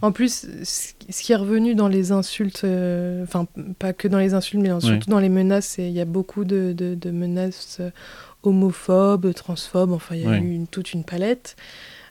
En 0.02 0.12
plus, 0.12 0.48
ce 0.64 1.22
qui 1.24 1.32
est 1.32 1.36
revenu 1.36 1.76
dans 1.76 1.88
les 1.88 2.12
insultes, 2.12 2.64
euh, 2.64 3.24
enfin 3.24 3.46
pas 3.80 3.94
que 3.94 4.08
dans 4.08 4.18
les 4.20 4.34
insultes, 4.34 4.62
mais 4.64 4.72
surtout 4.82 5.10
dans 5.10 5.20
les 5.20 5.30
menaces, 5.30 5.76
il 5.78 5.92
y 5.92 6.02
a 6.02 6.06
beaucoup 6.06 6.44
de, 6.44 6.74
de- 6.76 6.96
de 6.96 7.12
menaces 7.12 7.78
euh, 7.80 7.92
homophobes, 8.46 9.34
transphobes, 9.34 9.92
enfin 9.92 10.16
il 10.16 10.22
y 10.24 10.28
a 10.28 10.38
eu 10.38 10.52
une- 10.54 10.68
toute 10.68 10.94
une 10.94 11.04
palette. 11.04 11.56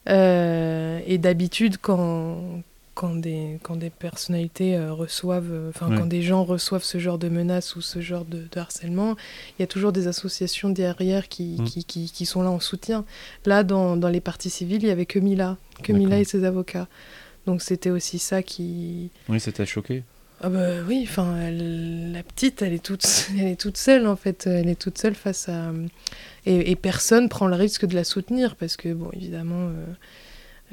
Euh, 0.08 1.00
et 1.06 1.18
d'habitude, 1.18 1.76
quand, 1.80 2.62
quand, 2.94 3.14
des, 3.14 3.58
quand 3.62 3.76
des 3.76 3.88
personnalités 3.90 4.76
euh, 4.76 4.92
reçoivent, 4.92 5.50
euh, 5.50 5.70
enfin 5.70 5.88
quand 5.96 6.06
des 6.06 6.20
gens 6.22 6.44
reçoivent 6.44 6.84
ce 6.84 6.98
genre 6.98 7.16
de 7.18 7.28
menaces 7.28 7.74
ou 7.76 7.80
ce 7.80 8.00
genre 8.02 8.24
de, 8.26 8.42
de 8.52 8.60
harcèlement, 8.60 9.16
il 9.58 9.62
y 9.62 9.64
a 9.64 9.66
toujours 9.66 9.92
des 9.92 10.06
associations 10.06 10.68
derrière 10.68 11.28
qui, 11.28 11.56
Mm. 11.58 11.64
qui, 11.64 11.84
qui- 11.84 12.10
qui 12.12 12.26
sont 12.26 12.42
là 12.42 12.50
en 12.50 12.60
soutien. 12.60 13.04
Là, 13.46 13.64
dans, 13.64 13.96
dans 13.96 14.08
les 14.08 14.20
parties 14.20 14.50
civiles, 14.50 14.82
il 14.82 14.88
y 14.88 14.92
avait 14.92 15.06
que 15.06 15.18
Mila, 15.18 15.56
que 15.82 15.92
Mila 15.92 16.18
et 16.20 16.24
ses 16.24 16.44
avocats. 16.44 16.86
Donc 17.46 17.62
c'était 17.62 17.90
aussi 17.90 18.18
ça 18.18 18.42
qui. 18.42 19.10
Oui, 19.28 19.38
t'a 19.40 19.64
choqué? 19.66 20.02
Ah 20.46 20.50
bah 20.50 20.82
oui, 20.86 21.06
enfin 21.08 21.50
la 21.50 22.22
petite, 22.22 22.60
elle 22.60 22.74
est 22.74 22.84
toute, 22.84 23.06
elle 23.38 23.46
est 23.46 23.58
toute 23.60 23.78
seule 23.78 24.06
en 24.06 24.14
fait, 24.14 24.46
elle 24.46 24.68
est 24.68 24.78
toute 24.78 24.98
seule 24.98 25.14
face 25.14 25.48
à 25.48 25.72
et, 26.44 26.70
et 26.70 26.76
personne 26.76 27.30
prend 27.30 27.46
le 27.46 27.56
risque 27.56 27.86
de 27.86 27.94
la 27.94 28.04
soutenir 28.04 28.54
parce 28.56 28.76
que 28.76 28.92
bon 28.92 29.08
évidemment 29.14 29.68
euh, 29.68 29.86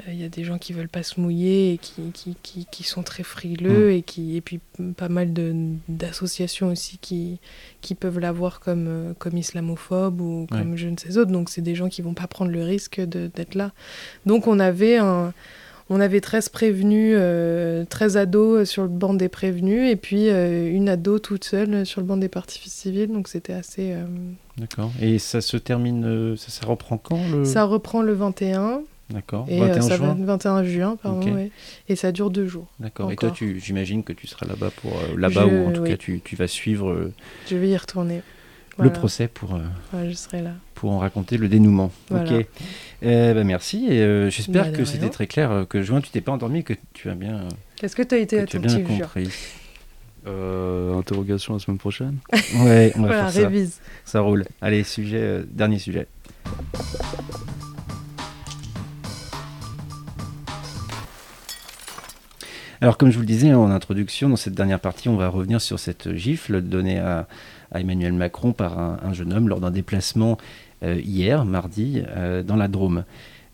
euh, 0.09 0.11
il 0.11 0.19
y 0.21 0.25
a 0.25 0.29
des 0.29 0.43
gens 0.43 0.57
qui 0.57 0.73
veulent 0.73 0.89
pas 0.89 1.03
se 1.03 1.21
mouiller 1.21 1.71
et 1.73 1.77
qui, 1.77 2.11
qui, 2.13 2.35
qui, 2.43 2.65
qui 2.69 2.83
sont 2.83 3.01
très 3.03 3.23
frileux 3.23 3.93
et 3.93 4.01
qui 4.01 4.35
et 4.35 4.41
puis 4.41 4.59
pas 4.97 5.07
mal 5.07 5.31
de 5.31 5.53
d'associations 5.87 6.67
aussi 6.67 6.97
qui 6.97 7.39
qui 7.79 7.95
peuvent 7.95 8.19
la 8.19 8.33
voir 8.33 8.59
comme 8.59 8.87
euh, 8.89 9.13
comme 9.19 9.37
islamophobe 9.37 10.19
ou 10.19 10.47
Ouais. 10.51 10.57
comme 10.57 10.75
je 10.75 10.89
ne 10.89 10.97
sais 10.97 11.15
autres 11.17 11.31
donc 11.31 11.49
c'est 11.49 11.61
des 11.61 11.75
gens 11.75 11.87
qui 11.87 12.01
vont 12.01 12.13
pas 12.13 12.27
prendre 12.27 12.51
le 12.51 12.63
risque 12.63 12.99
d'être 12.99 13.55
là. 13.55 13.71
Donc 14.25 14.47
on 14.47 14.59
avait 14.59 14.97
un 14.97 15.33
on 15.93 15.99
avait 15.99 16.21
13 16.21 16.49
prévenus, 16.49 17.15
euh, 17.17 17.83
13 17.89 18.15
ados 18.17 18.69
sur 18.69 18.83
le 18.83 18.87
banc 18.89 19.13
des 19.13 19.27
prévenus, 19.29 19.91
et 19.91 19.95
puis 19.97 20.29
euh, 20.29 20.71
une 20.73 20.87
ado 20.89 21.19
toute 21.19 21.43
seule 21.43 21.85
sur 21.85 21.99
le 22.01 22.07
banc 22.07 22.15
des 22.17 22.29
parties 22.29 22.69
civiles, 22.69 23.11
donc 23.11 23.27
c'était 23.27 23.53
assez... 23.53 23.91
euh, 23.93 24.05
D'accord. 24.57 24.91
Et 25.01 25.19
ça 25.19 25.41
se 25.41 25.57
termine, 25.57 26.05
euh, 26.05 26.35
ça, 26.37 26.49
ça 26.49 26.65
reprend 26.65 26.97
quand 26.97 27.19
le... 27.31 27.43
Ça 27.45 27.65
reprend 27.65 28.01
le 28.01 28.13
21, 28.13 28.81
D'accord. 29.09 29.45
et 29.49 29.61
euh, 29.61 29.65
21 29.67 29.81
ça 29.81 29.95
juin. 29.97 30.15
va 30.19 30.25
21 30.25 30.63
juin, 30.63 30.97
pardon, 31.01 31.33
ouais. 31.33 31.51
et 31.89 31.95
ça 31.97 32.11
dure 32.13 32.29
deux 32.29 32.47
jours. 32.47 32.67
D'accord. 32.79 33.11
Et 33.11 33.15
toi, 33.17 33.33
j'imagine 33.57 34.03
que 34.03 34.13
tu 34.13 34.27
seras 34.27 34.45
là-bas 34.47 34.71
pour 34.81 34.91
euh, 34.93 35.17
là-bas 35.17 35.45
Je- 35.49 35.55
ou 35.55 35.67
en 35.67 35.71
tout 35.73 35.81
oui. 35.81 35.89
cas 35.89 35.97
tu, 35.97 36.21
tu 36.23 36.35
vas 36.37 36.47
suivre 36.47 36.89
euh, 36.89 37.13
Je 37.49 37.57
vais 37.57 37.69
y 37.69 37.75
retourner. 37.77 38.21
Le 38.79 38.91
procès 38.91 39.27
pour, 39.27 39.55
euh, 39.55 39.59
Ouais, 39.93 40.09
je 40.09 40.15
serai 40.15 40.41
là. 40.41 40.51
pour 40.75 40.91
en 40.91 40.99
raconter 40.99 41.37
le 41.37 41.47
dénouement. 41.47 41.91
Voilà. 42.09 42.37
Ok. 42.39 42.45
Eh 43.01 43.05
ben, 43.33 43.43
merci. 43.43 43.85
Et 43.89 44.01
euh, 44.01 44.29
j'espère 44.29 44.71
Bah, 44.71 44.77
que 44.77 44.85
c'était 44.85 45.09
très 45.09 45.27
clair, 45.27 45.51
euh, 45.51 45.65
que 45.65 45.81
juin 45.83 46.01
tu 46.01 46.09
t'es 46.09 46.21
pas 46.21 46.31
endormi, 46.31 46.59
et 46.59 46.63
que 46.63 46.73
tu 46.93 47.09
as 47.09 47.15
bien, 47.15 47.35
euh, 47.35 47.49
Est-ce 47.83 47.95
que 47.95 48.01
tu 48.03 48.15
as 48.15 48.19
été 48.19 48.37
que 48.37 48.45
tu 48.45 48.57
as 48.57 48.59
bien 48.59 48.73
attentif, 48.75 48.87
compris. 49.01 49.29
Euh, 50.27 50.97
interrogation 50.99 51.53
la 51.53 51.59
semaine 51.59 51.77
prochaine. 51.79 52.17
Ouais, 52.63 52.91
on 52.95 53.01
va 53.01 53.07
Voilà, 53.07 53.23
faire 53.31 53.31
ça. 53.43 53.47
révise. 53.47 53.79
Ça 54.05 54.21
roule. 54.21 54.45
Allez, 54.61 54.83
sujet, 54.83 55.17
euh, 55.19 55.43
dernier 55.51 55.79
sujet. 55.79 56.07
Alors, 62.81 62.97
comme 62.97 63.11
je 63.11 63.15
vous 63.15 63.21
le 63.21 63.27
disais 63.27 63.53
en 63.53 63.69
introduction, 63.69 64.29
dans 64.29 64.35
cette 64.35 64.55
dernière 64.55 64.79
partie, 64.79 65.07
on 65.07 65.15
va 65.15 65.27
revenir 65.27 65.61
sur 65.61 65.79
cette 65.79 66.15
gifle 66.15 66.61
donnée 66.61 66.97
à, 66.99 67.27
à 67.71 67.79
Emmanuel 67.79 68.13
Macron 68.13 68.53
par 68.53 68.79
un, 68.79 68.99
un 69.03 69.13
jeune 69.13 69.33
homme 69.33 69.47
lors 69.47 69.59
d'un 69.59 69.71
déplacement 69.71 70.37
euh, 70.83 70.99
hier, 71.03 71.45
mardi, 71.45 72.01
euh, 72.07 72.41
dans 72.41 72.55
la 72.55 72.67
Drôme. 72.67 73.03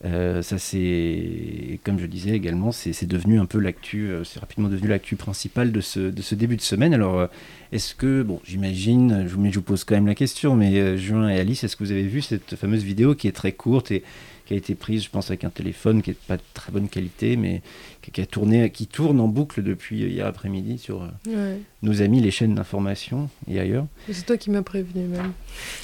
Euh, 0.06 0.44
ça 0.44 0.60
c'est, 0.60 1.80
comme 1.84 2.00
je 2.00 2.06
disais 2.06 2.30
également, 2.30 2.72
c'est 2.72 3.08
devenu 3.08 3.40
un 3.40 3.46
peu 3.46 3.60
l'actu, 3.60 4.12
c'est 4.24 4.40
rapidement 4.40 4.70
devenu 4.70 4.88
l'actu 4.88 5.16
principale 5.16 5.72
de 5.72 5.82
ce, 5.82 6.36
début 6.36 6.56
de 6.56 6.62
semaine. 6.62 6.94
Alors, 6.94 7.28
est-ce 7.72 7.96
que, 7.96 8.22
bon, 8.22 8.40
j'imagine, 8.46 9.26
je 9.28 9.30
je 9.30 9.56
vous 9.56 9.62
pose 9.62 9.84
quand 9.84 9.96
même 9.96 10.08
la 10.08 10.16
question, 10.16 10.56
mais 10.56 10.98
Juin 10.98 11.28
et 11.30 11.40
Alice, 11.40 11.64
est-ce 11.64 11.76
que 11.76 11.84
vous 11.84 11.92
avez 11.92 12.04
vu 12.04 12.22
cette 12.22 12.56
fameuse 12.56 12.84
vidéo 12.84 13.16
qui 13.16 13.28
est 13.28 13.34
très 13.34 13.52
courte 13.52 13.92
et 13.92 14.04
qui 14.48 14.54
a 14.54 14.58
été 14.58 14.76
prise, 14.76 15.04
je 15.04 15.10
pense, 15.10 15.30
avec 15.30 15.44
un 15.44 15.50
téléphone 15.50 16.02
qui 16.02 16.12
n'est 16.12 16.16
pas 16.28 16.38
de 16.38 16.42
très 16.54 16.72
bonne 16.72 16.88
qualité, 16.88 17.36
mais 17.36 17.62
qui, 18.02 18.12
qui 18.12 18.22
a 18.22 18.26
tourné, 18.26 18.70
qui 18.72 18.88
tourne 18.88 19.20
en 19.20 19.28
boucle 19.28 19.62
depuis 19.62 19.98
hier 20.06 20.26
après-midi 20.26 20.78
sur 20.78 21.04
euh, 21.04 21.08
Ouais. 21.28 21.60
nos 21.84 22.02
amis 22.02 22.22
les 22.22 22.32
chaînes 22.32 22.56
d'information 22.56 23.30
et 23.50 23.60
ailleurs. 23.60 23.86
C'est 24.10 24.26
toi 24.26 24.38
qui 24.38 24.50
m'as 24.50 24.62
prévenu 24.62 25.04
même. 25.06 25.34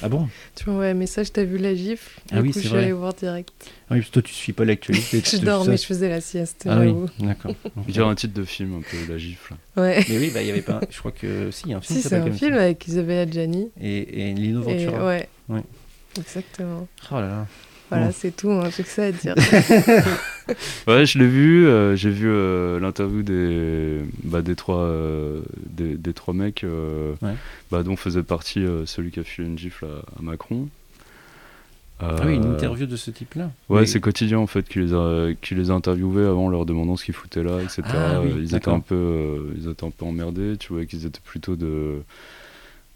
Ah 0.02 0.08
bon? 0.08 0.28
Tu 0.54 0.68
m'envoies 0.68 0.86
un 0.86 0.94
message, 0.94 1.30
t'as 1.32 1.44
vu 1.44 1.58
la 1.58 1.74
gifle 1.74 2.18
Ah 2.32 2.36
Du 2.36 2.48
oui, 2.48 2.52
c'est 2.54 2.60
je 2.60 2.66
suis 2.68 2.74
vrai. 2.74 2.84
allée 2.84 2.92
voir 2.92 3.12
direct. 3.12 3.52
Ah 3.90 3.94
oui, 3.94 3.98
parce 3.98 4.08
que 4.08 4.12
toi, 4.14 4.22
tu 4.22 4.32
suis 4.32 4.52
pas 4.54 4.64
l'actualité. 4.64 5.20
Je 5.30 5.36
dormais, 5.38 5.76
je 5.76 5.84
faisais 5.84 6.08
la 6.08 6.22
sieste. 6.22 6.64
Ah 6.66 6.80
oui, 6.80 6.94
d'accord. 7.20 7.54
Il 7.86 7.92
dirait 7.92 8.06
un 8.08 8.14
titre 8.14 8.32
de 8.32 8.44
film 8.44 8.76
un 8.76 8.80
peu, 8.80 9.12
la 9.12 9.18
gifle. 9.18 9.54
Ouais. 9.76 10.02
Mais 10.08 10.18
oui, 10.18 10.30
bah, 10.32 10.40
il 10.40 10.48
y 10.48 10.50
avait 10.50 10.62
pas. 10.62 10.80
Je 10.90 10.98
crois 10.98 11.12
que 11.12 11.50
si, 11.50 11.64
il 11.66 11.70
y 11.72 11.74
a 11.74 11.76
un 11.76 11.80
film. 11.82 12.00
Si, 12.00 12.08
c'est 12.08 12.14
un 12.16 12.22
comme 12.22 12.32
film 12.32 12.54
ça. 12.54 12.62
avec 12.62 12.86
Isabelle 12.88 13.28
Adjani. 13.28 13.68
Et, 13.78 14.30
et 14.30 14.32
Lino 14.34 14.62
Et 14.66 14.86
Ventura. 14.86 15.06
ouais. 15.06 15.28
Ouais. 15.50 15.62
Exactement. 16.16 16.88
Oh 17.10 17.14
là 17.16 17.20
là. 17.28 17.46
Voilà, 17.90 18.06
Bon. 18.06 18.12
c'est 18.16 18.34
tout, 18.34 18.50
hein, 18.50 18.70
j'ai 18.76 18.82
que 18.82 18.88
ça 18.88 19.04
à 19.04 19.12
dire. 19.12 19.34
Ouais, 20.86 21.06
je 21.06 21.18
l'ai 21.18 21.26
vu. 21.26 21.66
euh, 21.66 21.96
J'ai 21.96 22.10
vu 22.10 22.26
euh, 22.28 22.78
l'interview 22.78 23.22
des, 23.22 24.00
bah, 24.24 24.42
des, 24.42 24.54
trois, 24.56 24.80
euh, 24.82 25.40
des, 25.70 25.96
des 25.96 26.12
trois 26.12 26.34
mecs 26.34 26.64
euh, 26.64 27.14
Ouais. 27.22 27.32
bah, 27.70 27.82
dont 27.82 27.96
faisait 27.96 28.22
partie 28.22 28.60
euh, 28.64 28.84
celui 28.84 29.10
qui 29.10 29.20
a 29.20 29.24
filé 29.24 29.48
une 29.48 29.58
gifle 29.58 29.86
à, 29.86 30.18
à 30.18 30.22
Macron. 30.22 30.68
Ah 32.00 32.16
oui, 32.26 32.34
une 32.34 32.44
interview 32.44 32.84
de 32.86 32.96
ce 32.96 33.10
type-là. 33.10 33.50
Ouais, 33.70 33.80
Mais- 33.82 33.86
c'est 33.86 34.00
quotidien 34.00 34.38
en 34.38 34.46
fait 34.46 34.68
qui 34.68 34.80
les 34.80 34.92
a, 34.92 35.28
qui 35.40 35.54
les 35.54 35.70
a 35.70 35.74
interviewés 35.74 36.26
avant 36.26 36.50
leur 36.50 36.66
demandant 36.66 36.96
ce 36.96 37.04
qu'ils 37.06 37.14
foutaient 37.14 37.42
là, 37.44 37.60
etc. 37.62 37.82
Ah 37.94 38.20
oui, 38.22 38.32
ils 38.36 38.54
étaient 38.54 38.68
un 38.68 38.80
peu, 38.80 38.94
euh, 38.94 39.38
ils 39.56 39.68
étaient 39.70 39.84
un 39.86 39.90
peu 39.90 40.04
emmerdés. 40.04 40.56
Tu 40.58 40.72
vois 40.74 40.84
qu'ils 40.84 41.06
étaient 41.06 41.20
plutôt 41.24 41.56
de, 41.56 42.02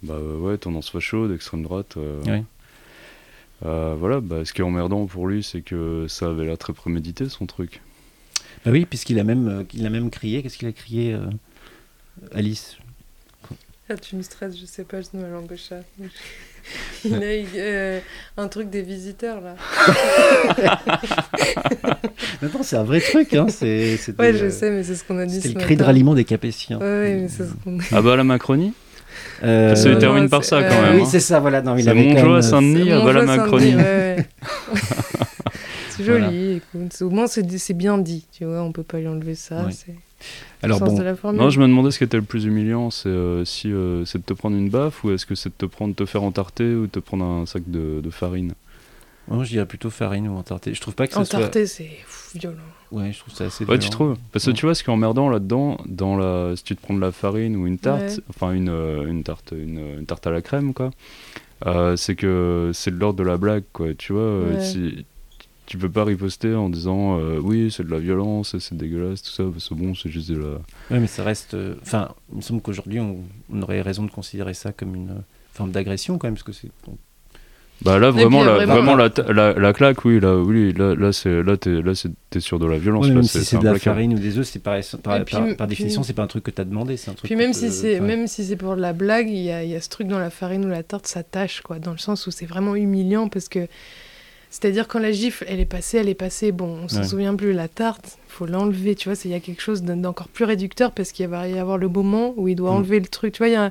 bah 0.03 0.19
ouais, 0.41 0.59
tendance 0.59 0.91
facho, 0.91 1.29
d'extrême 1.29 1.63
droite. 1.63 1.95
euh. 1.97 2.23
Ouais. 2.25 2.43
Euh, 3.65 3.95
voilà, 3.99 4.21
bah, 4.21 4.45
ce 4.45 4.53
qui 4.53 4.61
est 4.61 4.65
emmerdant 4.65 5.07
pour 5.07 5.27
lui, 5.27 5.43
c'est 5.43 5.63
que 5.63 6.07
ça 6.09 6.27
avait 6.27 6.45
l'air 6.45 6.59
très 6.59 6.73
prémédité 6.73 7.29
son 7.29 7.47
truc. 7.47 7.81
Bah 8.65 8.71
oui, 8.71 8.87
puisqu'il 8.87 9.19
a 9.19 9.25
même, 9.25 9.49
euh, 9.49 9.65
il 9.75 9.87
a 9.87 9.91
même 9.91 10.11
crié. 10.11 10.43
Qu'est-ce 10.43 10.59
qu'il 10.59 10.69
a 10.69 10.73
crié, 10.73 11.15
euh, 11.15 11.21
Alice? 12.33 12.77
Là, 13.89 13.97
tu 13.97 14.17
me 14.17 14.23
stresses, 14.23 14.59
je 14.59 14.67
sais 14.67 14.85
pas, 14.85 15.01
je 15.01 15.07
ma 15.15 15.29
langue 15.29 15.51
au 15.51 15.57
chat. 15.57 15.83
Il 17.05 17.15
a 17.15 17.37
eu 17.37 17.47
euh, 17.57 18.01
un 18.37 18.49
truc 18.49 18.69
des 18.69 18.83
visiteurs 18.83 19.41
là. 19.41 19.57
Non, 22.43 22.63
c'est 22.63 22.77
un 22.77 22.85
vrai 22.85 23.01
truc. 23.01 23.35
Hein. 23.35 23.47
C'est, 23.49 23.99
Ouais, 24.19 24.35
je 24.35 24.51
sais, 24.51 24.71
mais 24.71 24.85
c'est 24.85 24.95
ce 24.95 25.05
qu'on 25.05 25.19
a 25.19 25.27
dit 25.27 25.37
C'était 25.37 25.49
ce 25.49 25.55
le 25.55 25.61
cri 25.61 25.77
de 25.77 25.83
ralliement 25.83 26.15
des 26.15 26.25
Capétiens. 26.25 26.79
Ouais, 26.79 26.85
ouais, 26.85 27.15
mais 27.23 27.29
c'est 27.29 27.47
ce 27.47 27.53
qu'on 27.65 27.79
Ah 27.93 28.03
bah 28.03 28.15
la 28.17 28.25
Macronie? 28.25 28.75
Euh, 29.45 29.75
Ça 29.75 29.83
se 29.83 29.89
termine 29.99 30.25
non, 30.25 30.29
par 30.29 30.45
ça 30.45 30.63
quand 30.63 30.75
euh, 30.75 30.83
même. 30.83 30.97
oui, 30.97 31.03
hein. 31.03 31.09
c'est 31.09 31.21
ça, 31.21 31.39
voilà. 31.41 31.63
Non, 31.63 31.77
il 31.77 31.85
C'est 31.85 31.91
avait 31.91 32.15
quand 32.15 32.35
euh, 32.35 32.41
Saint-Denis. 32.43 32.89
Saint-Denis, 32.91 33.77
ouais, 33.77 33.83
ouais. 33.83 34.27
c'est 35.91 36.05
joli, 36.05 36.21
Voilà. 36.21 36.33
écoute. 36.57 37.03
Au 37.03 37.11
moins, 37.11 37.27
c'est 37.27 37.75
bien 37.75 37.99
dit, 37.99 38.27
tu 38.33 38.45
vois, 38.45 38.63
on 38.63 38.73
peut 38.73 38.83
pas 38.83 38.99
lui 38.99 39.09
enlever 39.09 39.35
ça. 39.35 39.67
C'est 39.71 39.95
Alors 40.63 40.81
bon. 40.81 41.33
Non, 41.33 41.51
je 41.51 41.61
me 41.61 41.67
demandais 41.69 41.91
ce 41.91 41.99
qui 41.99 42.05
était 42.05 42.17
le 42.17 42.23
plus 42.25 42.45
humiliant, 42.45 42.91
c'est 42.91 43.09
euh, 43.09 43.45
si 43.45 43.73
euh, 43.73 44.05
c'est 44.05 44.19
de 44.19 44.25
te 44.25 44.33
prendre 44.33 44.57
une 44.57 44.69
baffe 44.69 45.05
ou 45.05 45.13
est-ce 45.13 45.27
que 45.27 45.35
c'est 45.35 45.51
de 45.51 45.55
te 45.57 45.67
prendre, 45.67 45.95
te 45.95 46.05
faire 46.05 46.23
entarter 46.25 46.75
ou 46.75 46.83
de 46.87 46.91
te 46.91 46.99
prendre 46.99 47.25
un 47.25 47.47
sac 47.47 47.63
de, 47.67 48.01
de 48.03 48.11
farine? 48.11 48.53
Moi, 49.37 49.45
je 49.45 49.51
dirais 49.51 49.67
plutôt 49.67 49.91
farine 49.91 50.29
ou 50.29 50.37
entarté. 50.37 50.75
Je 50.75 50.81
trouve 50.81 50.95
pas 50.95 51.07
que 51.07 51.13
ça 51.15 51.25
soit. 51.25 51.51
C'est 51.67 51.91
violent. 52.35 52.57
Ouais, 52.91 53.13
je 53.13 53.19
trouve 53.21 53.35
ça 53.35 53.45
assez. 53.45 53.65
Ouais, 53.65 53.75
tu 53.79 53.81
violent. 53.83 53.91
trouves 53.91 54.17
Parce 54.33 54.45
que 54.47 54.51
Ouais. 54.51 54.57
tu 54.57 54.65
vois, 54.67 54.75
ce 54.75 54.83
qui 54.83 54.91
est 54.91 54.93
emmerdant 54.93 55.29
là-dedans, 55.29 55.79
dans 55.87 56.17
la, 56.17 56.55
si 56.57 56.65
tu 56.65 56.75
te 56.77 56.81
prends 56.83 56.95
de 56.95 57.01
la 57.01 57.13
farine 57.13 57.55
ou 57.57 57.67
une 57.67 57.79
tarte, 57.79 58.01
Ouais. 58.03 58.23
enfin 58.31 58.53
une, 58.53 58.69
euh, 58.71 59.07
une 59.07 59.23
tarte, 59.23 59.53
une, 59.57 59.99
une 59.99 60.07
tarte 60.07 60.27
à 60.27 60.31
la 60.31 60.41
crème, 60.41 60.73
quoi. 60.75 60.91
Euh, 61.67 61.97
c'est 61.97 62.15
que 62.15 62.71
c'est 62.73 62.91
de 62.93 62.97
l'ordre 62.97 63.19
de 63.19 63.25
la 63.25 63.37
blague, 63.37 63.65
quoi. 63.73 63.93
Tu 63.95 64.13
vois, 64.13 64.23
euh, 64.23 64.55
Ouais. 64.55 64.61
si- 64.65 65.05
tu 65.67 65.77
peux 65.77 65.91
pas 65.91 66.05
riposter 66.05 66.55
en 66.55 66.71
disant 66.71 67.19
euh, 67.21 67.39
oui, 67.43 67.71
c'est 67.71 67.85
de 67.85 67.91
la 67.91 67.99
violence, 67.99 68.57
c'est 68.59 68.75
dégueulasse, 68.75 69.21
tout 69.23 69.31
ça, 69.33 69.45
parce 69.53 69.69
que 69.69 69.75
bon, 69.75 69.95
c'est 69.95 70.09
juste 70.09 70.31
de 70.31 70.39
la. 70.39 70.49
Oui, 70.91 70.99
mais 71.01 71.07
ça 71.07 71.25
reste. 71.25 71.53
euh, 71.53 71.75
Enfin, 71.83 72.15
il 72.31 72.37
me 72.37 72.41
semble 72.41 72.63
qu'aujourd'hui, 72.63 73.01
on, 73.01 73.19
on 73.53 73.61
aurait 73.63 73.83
raison 73.83 74.05
de 74.05 74.11
considérer 74.11 74.55
ça 74.55 74.73
comme 74.73 74.95
une 74.95 75.23
forme 75.53 75.71
d'agression, 75.73 76.17
quand 76.17 76.27
même, 76.29 76.35
parce 76.37 76.45
que 76.45 76.53
c'est. 76.53 76.71
Bah 77.83 77.99
là, 78.01 78.11
vraiment, 78.11 78.43
a 78.43 78.45
la, 78.45 78.53
vraiment 78.67 78.75
vraiment 78.75 78.95
la, 78.97 79.33
la, 79.33 79.53
la 79.53 79.73
claque, 79.73 80.05
oui, 80.05 80.19
là, 80.19 80.37
oui, 80.37 80.73
là, 80.73 80.95
là, 80.97 81.13
c'est, 81.13 81.43
là, 81.45 81.57
t'es, 81.57 81.81
là, 81.81 81.95
c'est, 81.95 82.11
t'es 82.29 82.41
sur 82.41 82.59
de 82.59 82.67
la 82.67 82.77
violence. 82.77 83.07
Ouais, 83.07 83.15
là, 83.15 83.23
si 83.23 83.45
c'est 83.45 83.59
de 83.59 83.65
la 83.65 83.79
farine 83.79 84.15
ou 84.15 84.19
des 84.19 84.37
œufs, 84.37 84.47
c'est 84.47 84.59
par, 84.59 84.75
par, 85.03 85.25
puis- 85.25 85.37
par- 85.37 85.47
par 85.57 85.67
puis- 85.67 85.77
définition, 85.77 86.03
c'est 86.03 86.13
pas 86.13 86.23
un 86.25 86.27
truc 86.27 86.43
que 86.45 86.51
tu 86.51 86.61
as 86.61 86.65
demandé, 86.65 86.97
c'est 86.97 87.11
un 87.11 87.15
truc. 87.15 87.29
Puis 87.29 87.37
même 87.37 87.53
te- 87.53 87.57
si 87.57 87.71
c'est 87.71 88.01
même 88.01 88.27
si 88.27 88.45
c'est 88.45 88.57
pour 88.57 88.75
de 88.75 88.81
la 88.81 88.93
blague, 88.93 89.29
il 89.31 89.37
y 89.43 89.53
a, 89.53 89.63
il 89.63 89.71
y 89.71 89.77
a 89.77 89.81
ce 89.81 89.89
truc 89.89 90.09
dans 90.09 90.19
la 90.19 90.31
farine 90.31 90.65
ou 90.65 90.69
la 90.69 90.83
tarte, 90.83 91.07
ça 91.07 91.23
tâche 91.23 91.61
quoi, 91.61 91.79
dans 91.79 91.93
le 91.93 91.99
sens 91.99 92.27
où 92.27 92.31
c'est 92.33 92.47
vraiment 92.47 92.75
humiliant 92.75 93.29
parce 93.29 93.49
que 93.49 93.69
c'est-à-dire 94.51 94.89
quand 94.89 94.99
la 94.99 95.13
gifle, 95.13 95.45
elle 95.47 95.61
est 95.61 95.65
passée, 95.67 95.99
elle 95.99 96.09
est 96.09 96.15
passée, 96.15 96.53
bon, 96.53 96.79
on 96.85 96.89
s'en 96.89 97.03
Ouais. 97.03 97.07
souvient 97.07 97.37
plus. 97.37 97.53
La 97.53 97.69
tarte, 97.69 98.19
faut 98.29 98.47
l'enlever, 98.47 98.95
tu 98.95 99.09
vois, 99.11 99.15
c'est- 99.15 99.29
il 99.29 99.33
y 99.33 99.35
a 99.35 99.41
quelque 99.41 99.61
chose 99.63 99.83
d'en- 99.83 99.95
d'encore 99.97 100.29
plus 100.29 100.47
réducteur 100.47 100.91
parce 100.93 101.13
qu'il 101.13 101.29
va 101.29 101.47
y 101.49 101.59
avoir 101.59 101.77
le 101.79 101.89
moment 101.89 102.33
où 102.37 102.49
il 102.49 102.57
doit 102.57 102.71
Mm. 102.73 102.77
enlever 102.77 102.99
le 103.01 103.07
truc, 103.07 103.35
tu 103.35 103.39
vois, 103.39 103.49
il 103.49 103.53
y 103.53 103.57
a 103.57 103.71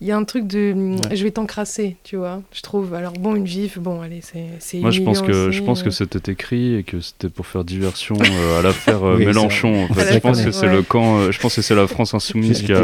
il 0.00 0.06
y 0.06 0.12
a 0.12 0.16
un 0.16 0.22
truc 0.24 0.46
de 0.46 0.72
Ouais. 0.74 1.16
je 1.16 1.24
vais 1.24 1.30
t'encrasser, 1.32 1.96
tu 2.04 2.16
vois, 2.16 2.40
je 2.52 2.62
trouve. 2.62 2.94
Alors 2.94 3.12
bon, 3.14 3.34
une 3.34 3.46
gifle, 3.46 3.80
bon, 3.80 4.00
allez, 4.00 4.20
c'est 4.22 4.44
c'est 4.60 4.78
Moi, 4.78 4.90
je 4.90 5.02
pense 5.02 5.22
que 5.22 5.48
aussi, 5.48 5.58
je 5.58 5.62
pense 5.64 5.82
que 5.82 5.88
euh. 5.88 5.90
c'était 5.90 6.32
écrit 6.32 6.76
et 6.76 6.82
que 6.84 7.00
c'était 7.00 7.28
pour 7.28 7.46
faire 7.46 7.64
diversion 7.64 8.16
euh, 8.20 8.58
à 8.60 8.62
l'affaire 8.62 9.02
euh, 9.04 9.16
Oui, 9.18 9.26
Mélenchon. 9.26 9.86
En 9.90 9.94
fait. 9.94 10.14
je 10.14 10.18
pense 10.18 10.40
que 10.42 10.50
c'est 10.52 10.66
Ouais. 10.68 10.76
le 10.76 10.82
camp. 10.82 11.18
euh, 11.18 11.32
je 11.32 11.40
pense 11.40 11.56
que 11.56 11.62
c'est 11.62 11.74
la 11.74 11.86
France 11.88 12.14
insoumise 12.14 12.62
qui 12.62 12.72
a, 12.72 12.78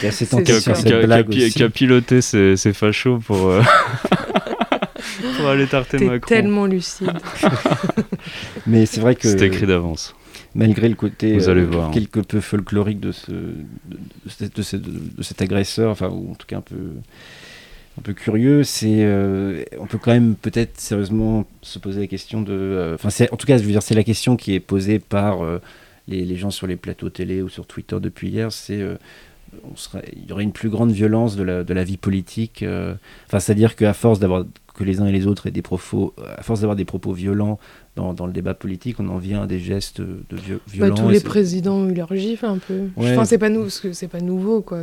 qui 0.00 0.06
a, 0.06 1.22
qui 1.24 1.50
qui 1.50 1.68
piloté 1.70 2.20
ces, 2.20 2.56
ces 2.56 2.72
fachos 2.72 3.18
pour 3.18 3.48
euh, 3.48 3.62
pour 5.36 5.48
aller 5.48 5.66
tarter 5.66 5.98
Macron. 5.98 6.26
tellement 6.28 6.66
lucide. 6.66 7.10
Mais 8.66 8.86
c'est 8.86 9.00
vrai 9.00 9.14
que. 9.14 9.28
C'était 9.28 9.46
écrit 9.46 9.66
d'avance. 9.66 10.14
Malgré 10.54 10.88
le 10.88 10.94
côté 10.94 11.36
Vous 11.36 11.48
euh, 11.48 11.52
allez 11.52 11.64
voir. 11.64 11.90
quelque 11.90 12.20
peu 12.20 12.40
folklorique 12.40 13.00
de 13.00 13.12
ce 13.12 13.30
de, 13.32 15.22
cet 15.22 15.42
agresseur, 15.42 15.90
enfin 15.90 16.08
ou 16.08 16.30
en 16.30 16.34
tout 16.34 16.46
cas 16.46 16.58
un 16.58 16.62
peu 16.62 16.76
un 17.98 18.02
peu 18.02 18.12
curieux, 18.12 18.62
c'est 18.64 19.02
euh, 19.04 19.64
on 19.78 19.86
peut 19.86 19.98
quand 19.98 20.12
même 20.12 20.34
peut-être 20.34 20.80
sérieusement 20.80 21.44
se 21.62 21.78
poser 21.78 22.00
la 22.00 22.06
question 22.06 22.40
de, 22.40 22.52
euh, 22.52 22.94
enfin 22.94 23.08
en 23.30 23.36
tout 23.36 23.46
cas 23.46 23.58
je 23.58 23.64
veux 23.64 23.72
dire 23.72 23.82
c'est 23.82 23.94
la 23.94 24.04
question 24.04 24.36
qui 24.36 24.54
est 24.54 24.60
posée 24.60 24.98
par 24.98 25.44
euh, 25.44 25.60
les, 26.08 26.24
les 26.24 26.36
gens 26.36 26.50
sur 26.50 26.66
les 26.66 26.76
plateaux 26.76 27.10
télé 27.10 27.42
ou 27.42 27.48
sur 27.48 27.66
Twitter 27.66 27.98
depuis 28.00 28.28
hier, 28.28 28.52
c'est 28.52 28.82
on 29.70 29.76
serait, 29.76 30.04
il 30.16 30.28
y 30.28 30.32
aurait 30.32 30.44
une 30.44 30.52
plus 30.52 30.68
grande 30.70 30.90
violence 30.92 31.36
de 31.36 31.42
la, 31.42 31.64
de 31.64 31.74
la 31.74 31.84
vie 31.84 31.96
politique. 31.96 32.62
euh, 32.62 32.94
Enfin, 33.26 33.40
c'est-à-dire 33.40 33.76
qu'à 33.76 33.92
force 33.92 34.18
d'avoir 34.18 34.44
que 34.74 34.84
les 34.84 35.00
uns 35.00 35.06
et 35.06 35.12
les 35.12 35.26
autres 35.26 35.46
aient 35.46 35.50
des 35.50 35.62
propos, 35.62 36.14
à 36.38 36.42
force 36.42 36.60
d'avoir 36.60 36.76
des 36.76 36.84
propos 36.84 37.12
violents 37.12 37.58
dans, 37.96 38.14
dans 38.14 38.26
le 38.26 38.32
débat 38.32 38.54
politique, 38.54 38.98
on 39.00 39.08
en 39.08 39.18
vient 39.18 39.42
à 39.42 39.46
des 39.46 39.58
gestes 39.58 40.00
de 40.00 40.16
vi- 40.32 40.52
Bah, 40.54 40.58
violents. 40.68 40.94
tous 40.94 41.10
et 41.10 41.12
les 41.14 41.20
présidents 41.20 41.74
ont 41.76 41.88
eu 41.88 41.94
leur 41.94 42.14
gifle 42.14 42.46
un 42.46 42.58
peu. 42.58 42.88
Ouais. 42.96 43.12
Enfin, 43.12 43.24
c'est 43.24 43.38
pas 43.38 43.48
nous, 43.50 43.62
parce 43.62 43.80
que 43.80 43.92
c'est 43.92 44.08
pas 44.08 44.20
nouveau, 44.20 44.62
quoi. 44.62 44.82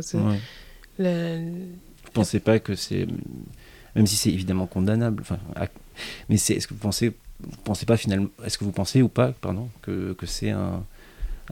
La- 0.98 1.38
Vous 1.38 2.12
pensez 2.12 2.40
pas 2.40 2.58
que 2.58 2.74
c'est, 2.74 3.06
même 3.94 4.06
si 4.06 4.16
c'est 4.16 4.30
évidemment 4.30 4.66
condamnable, 4.66 5.22
enfin, 5.22 5.38
à- 5.56 5.66
mais 6.28 6.36
c'est, 6.36 6.54
est-ce 6.54 6.66
que 6.68 6.74
vous 6.74 6.80
pensez, 6.80 7.08
vous 7.40 7.56
pensez 7.64 7.86
pas 7.86 7.96
finalement, 7.96 8.28
est-ce 8.44 8.58
que 8.58 8.64
vous 8.64 8.72
pensez 8.72 9.02
ou 9.02 9.08
pas, 9.08 9.32
pardon, 9.40 9.68
que, 9.82 10.12
que 10.14 10.26
c'est 10.26 10.50
un, 10.50 10.82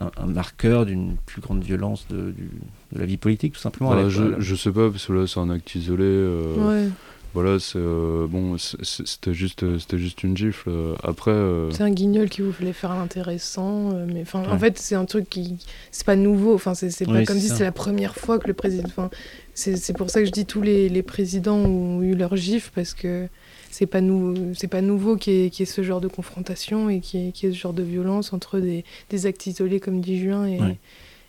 un, 0.01 0.11
un 0.17 0.27
marqueur 0.27 0.87
d'une 0.87 1.17
plus 1.27 1.41
grande 1.41 1.63
violence 1.65 2.07
de, 2.09 2.31
du- 2.31 2.51
de 2.93 2.99
la 2.99 3.07
vie 3.07 3.17
politique, 3.17 3.55
tout 3.55 3.61
simplement 3.61 3.91
Voilà, 3.91 4.03
avec- 4.07 4.15
je, 4.15 4.41
je 4.41 4.55
sais 4.55 4.71
pas 4.73 4.91
parce 4.91 5.07
que 5.07 5.13
là 5.13 5.27
c'est 5.27 5.41
un 5.41 5.51
acte 5.51 5.75
isolé. 5.75 6.05
euh, 6.05 6.55
Ouais. 6.85 6.89
Voilà, 7.35 7.59
c'est 7.59 7.77
euh, 7.77 8.27
bon, 8.27 8.57
c'était 8.57 9.35
juste, 9.35 9.79
c'était 9.79 9.99
juste 9.99 10.23
une 10.23 10.35
gifle. 10.35 10.71
euh, 10.71 10.95
Après, 11.03 11.33
euh, 11.33 11.71
C'est 11.71 11.83
un 11.83 11.91
guignol 11.91 12.31
qui 12.31 12.41
voulait 12.41 12.73
faire 12.73 12.95
l'intéressant, 12.95 13.93
euh, 13.93 14.07
mais 14.11 14.23
enfin, 14.23 14.43
en 14.51 14.59
fait, 14.59 14.79
c'est 14.79 14.95
un 14.95 15.05
truc 15.05 15.29
qui, 15.29 15.59
c'est 15.91 16.07
pas 16.07 16.17
nouveau. 16.17 16.55
Enfin, 16.55 16.75
c'est 16.75 16.89
c'est 16.89 17.05
pas 17.05 17.13
Oui, 17.13 17.25
comme 17.25 17.37
c'est 17.37 17.43
si 17.43 17.49
c'était 17.51 17.65
la 17.65 17.73
première 17.73 18.17
fois 18.17 18.39
que 18.39 18.47
le 18.47 18.55
président. 18.55 18.85
Enfin, 18.87 19.11
c'est 19.53 19.77
c'est 19.77 19.93
pour 19.93 20.09
ça 20.09 20.21
que 20.21 20.27
je 20.27 20.31
dis 20.33 20.47
tous 20.47 20.63
les, 20.63 20.89
les 20.89 21.03
présidents 21.03 21.59
ont 21.59 22.01
eu 22.01 22.15
leur 22.15 22.37
gifle 22.37 22.71
parce 22.75 22.95
que 22.95 23.29
c'est 23.71 23.87
pas 23.87 24.01
nou, 24.01 24.55
c'est 24.55 24.69
pas 24.69 24.81
nouveau 24.83 25.17
qu'il 25.17 25.33
y, 25.35 25.45
ait- 25.47 25.51
qu'il 25.51 25.67
y 25.67 25.69
ait 25.69 25.73
ce 25.73 25.83
genre 25.83 26.01
de 26.01 26.09
confrontation 26.09 26.89
et 26.91 27.01
qu'il 27.01 27.29
y, 27.29 27.33
qu'il 27.33 27.49
y 27.49 27.53
ait 27.53 27.55
ce 27.55 27.61
genre 27.61 27.73
de 27.73 27.83
violence 27.83 28.33
entre 28.33 28.59
des, 28.61 28.85
des 29.11 29.27
actes 29.27 29.47
isolés 29.47 29.81
comme 29.81 30.01
dit 30.01 30.19
Juin 30.19 30.47
et, 30.47 30.61
Ouais. 30.61 30.79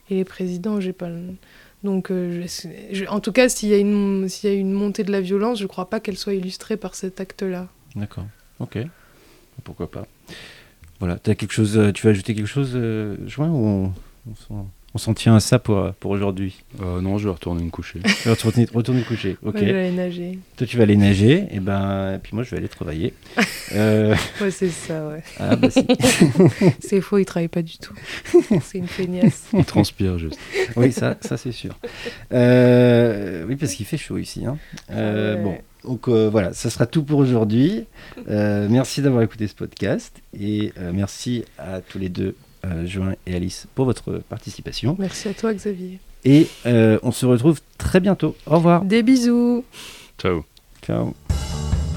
et 0.10 0.16
les 0.16 0.26
présidents. 0.26 0.80
J'ai 0.80 0.94
pas. 0.94 1.10
Donc, 1.84 2.10
euh, 2.12 2.44
je- 2.48 2.68
je- 2.96 3.06
en 3.06 3.20
tout 3.20 3.32
cas, 3.32 3.50
s'il 3.50 3.70
y, 3.70 3.74
a 3.74 3.78
une- 3.78 4.28
s'il 4.30 4.50
y 4.50 4.54
a 4.54 4.56
une 4.56 4.72
montée 4.74 5.04
de 5.04 5.12
la 5.12 5.22
violence, 5.22 5.60
je 5.60 5.68
crois 5.68 5.90
pas 5.90 6.00
qu'elle 6.00 6.18
soit 6.18 6.34
illustrée 6.34 6.78
par 6.78 6.96
cet 6.96 7.20
acte-là. 7.22 7.68
D'accord. 7.96 8.26
Ok. 8.60 8.78
Pourquoi 9.64 9.90
pas. 9.92 10.08
Voilà. 11.00 11.16
As 11.26 11.36
quelque 11.36 11.52
chose, 11.52 11.78
euh, 11.78 11.92
tu 11.92 12.06
veux 12.06 12.12
ajouter 12.12 12.34
quelque 12.34 12.48
chose, 12.48 12.72
euh, 12.76 13.16
Join, 13.28 13.50
ou 13.50 13.66
on, 13.68 13.94
on 14.32 14.36
s'en- 14.36 14.70
on 14.94 14.98
s'en 14.98 15.14
tient 15.14 15.36
à 15.36 15.40
ça 15.40 15.60
pour, 15.60 15.78
euh, 15.78 15.92
pour 16.00 16.12
aujourd'hui 16.12 16.56
euh, 16.82 17.02
non, 17.02 17.18
je 17.18 17.26
vais 17.28 17.34
retourner 17.34 17.64
me 17.64 17.70
coucher. 17.70 18.00
Tu 18.24 18.28
vas 18.30 18.34
retourner, 18.36 18.68
retourner 18.74 19.02
te 19.04 19.08
coucher. 19.08 19.38
Ok. 19.44 19.56
Moi, 19.56 19.64
j'allais 19.66 19.92
nager. 19.92 20.40
Toi, 20.56 20.66
tu 20.68 20.78
vas 20.78 20.84
aller 20.84 20.96
nager, 20.98 21.46
et 21.52 21.60
ben, 21.60 22.16
et 22.16 22.18
puis 22.20 22.32
moi, 22.34 22.44
je 22.44 22.52
vais 22.52 22.58
aller 22.58 22.68
travailler. 22.70 23.14
Euh, 23.76 24.16
Ouais, 24.40 24.50
c'est 24.50 24.70
ça, 24.70 25.10
ouais. 25.10 25.22
ah, 25.42 25.58
bah 25.58 25.70
si. 25.70 25.86
C'est 26.80 27.02
faux, 27.02 27.18
il 27.18 27.26
travaille 27.26 27.50
pas 27.50 27.62
du 27.62 27.78
tout. 27.78 27.94
C'est 28.62 28.78
une 28.78 28.88
feignasse. 28.88 29.50
Il 29.54 29.66
transpire 29.66 30.18
juste. 30.18 30.40
oui, 30.78 30.94
ça, 30.94 31.18
ça 31.20 31.36
c'est 31.36 31.52
sûr. 31.52 31.78
Euh, 32.32 33.44
oui, 33.48 33.58
parce 33.58 33.74
qu'il 33.74 33.86
fait 33.86 33.98
chaud 33.98 34.18
ici. 34.18 34.46
hein. 34.46 34.58
Euh, 34.92 35.36
Ouais. 35.36 35.44
Bon, 35.44 35.58
donc 35.84 36.08
euh, 36.08 36.30
voilà, 36.30 36.54
ça 36.54 36.70
sera 36.70 36.86
tout 36.86 37.04
pour 37.04 37.20
aujourd'hui. 37.20 37.86
Euh, 38.30 38.68
merci 38.70 39.02
d'avoir 39.02 39.22
écouté 39.24 39.48
ce 39.48 39.54
podcast 39.56 40.16
et 40.40 40.72
euh, 40.80 40.92
merci 40.94 41.44
à 41.58 41.82
tous 41.82 42.00
les 42.00 42.10
deux, 42.10 42.36
Join 42.86 43.14
et 43.26 43.36
Alice, 43.36 43.68
pour 43.76 43.86
votre 43.86 44.22
participation. 44.30 44.96
Merci 45.00 45.30
à 45.30 45.34
toi, 45.34 45.54
Xavier. 45.54 46.00
Et 46.26 46.48
euh, 46.66 47.00
on 47.04 47.12
se 47.12 47.26
retrouve 47.26 47.60
très 47.78 48.00
bientôt. 48.00 48.36
Au 48.46 48.56
revoir. 48.56 48.84
Des 48.84 49.04
bisous. 49.04 49.64
Ciao. 50.18 50.44
Ciao. 50.86 51.14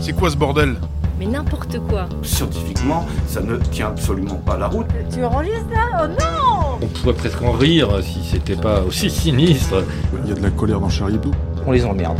C'est 0.00 0.12
quoi 0.12 0.30
ce 0.30 0.36
bordel? 0.36 0.76
Mais 1.18 1.26
n'importe 1.26 1.78
quoi. 1.88 2.08
Scientifiquement, 2.22 3.06
ça 3.26 3.40
ne 3.42 3.56
tient 3.56 3.88
absolument 3.88 4.36
pas 4.36 4.56
la 4.56 4.68
route. 4.68 4.86
Tu 5.12 5.22
enregistres 5.22 5.68
là? 5.70 6.04
Oh 6.04 6.06
non 6.08 6.78
On 6.82 6.86
pourrait 6.86 7.14
presque 7.14 7.42
en 7.42 7.52
rire 7.52 8.02
si 8.02 8.20
c'était 8.24 8.56
pas 8.56 8.82
aussi 8.82 9.10
sinistre. 9.10 9.84
Il 10.24 10.30
y 10.30 10.32
a 10.32 10.34
de 10.36 10.42
la 10.42 10.50
colère 10.50 10.80
dans 10.80 10.88
Charlie 10.88 11.16
Hebdo. 11.16 11.30
on 11.66 11.72
les 11.72 11.84
emmerde. 11.84 12.18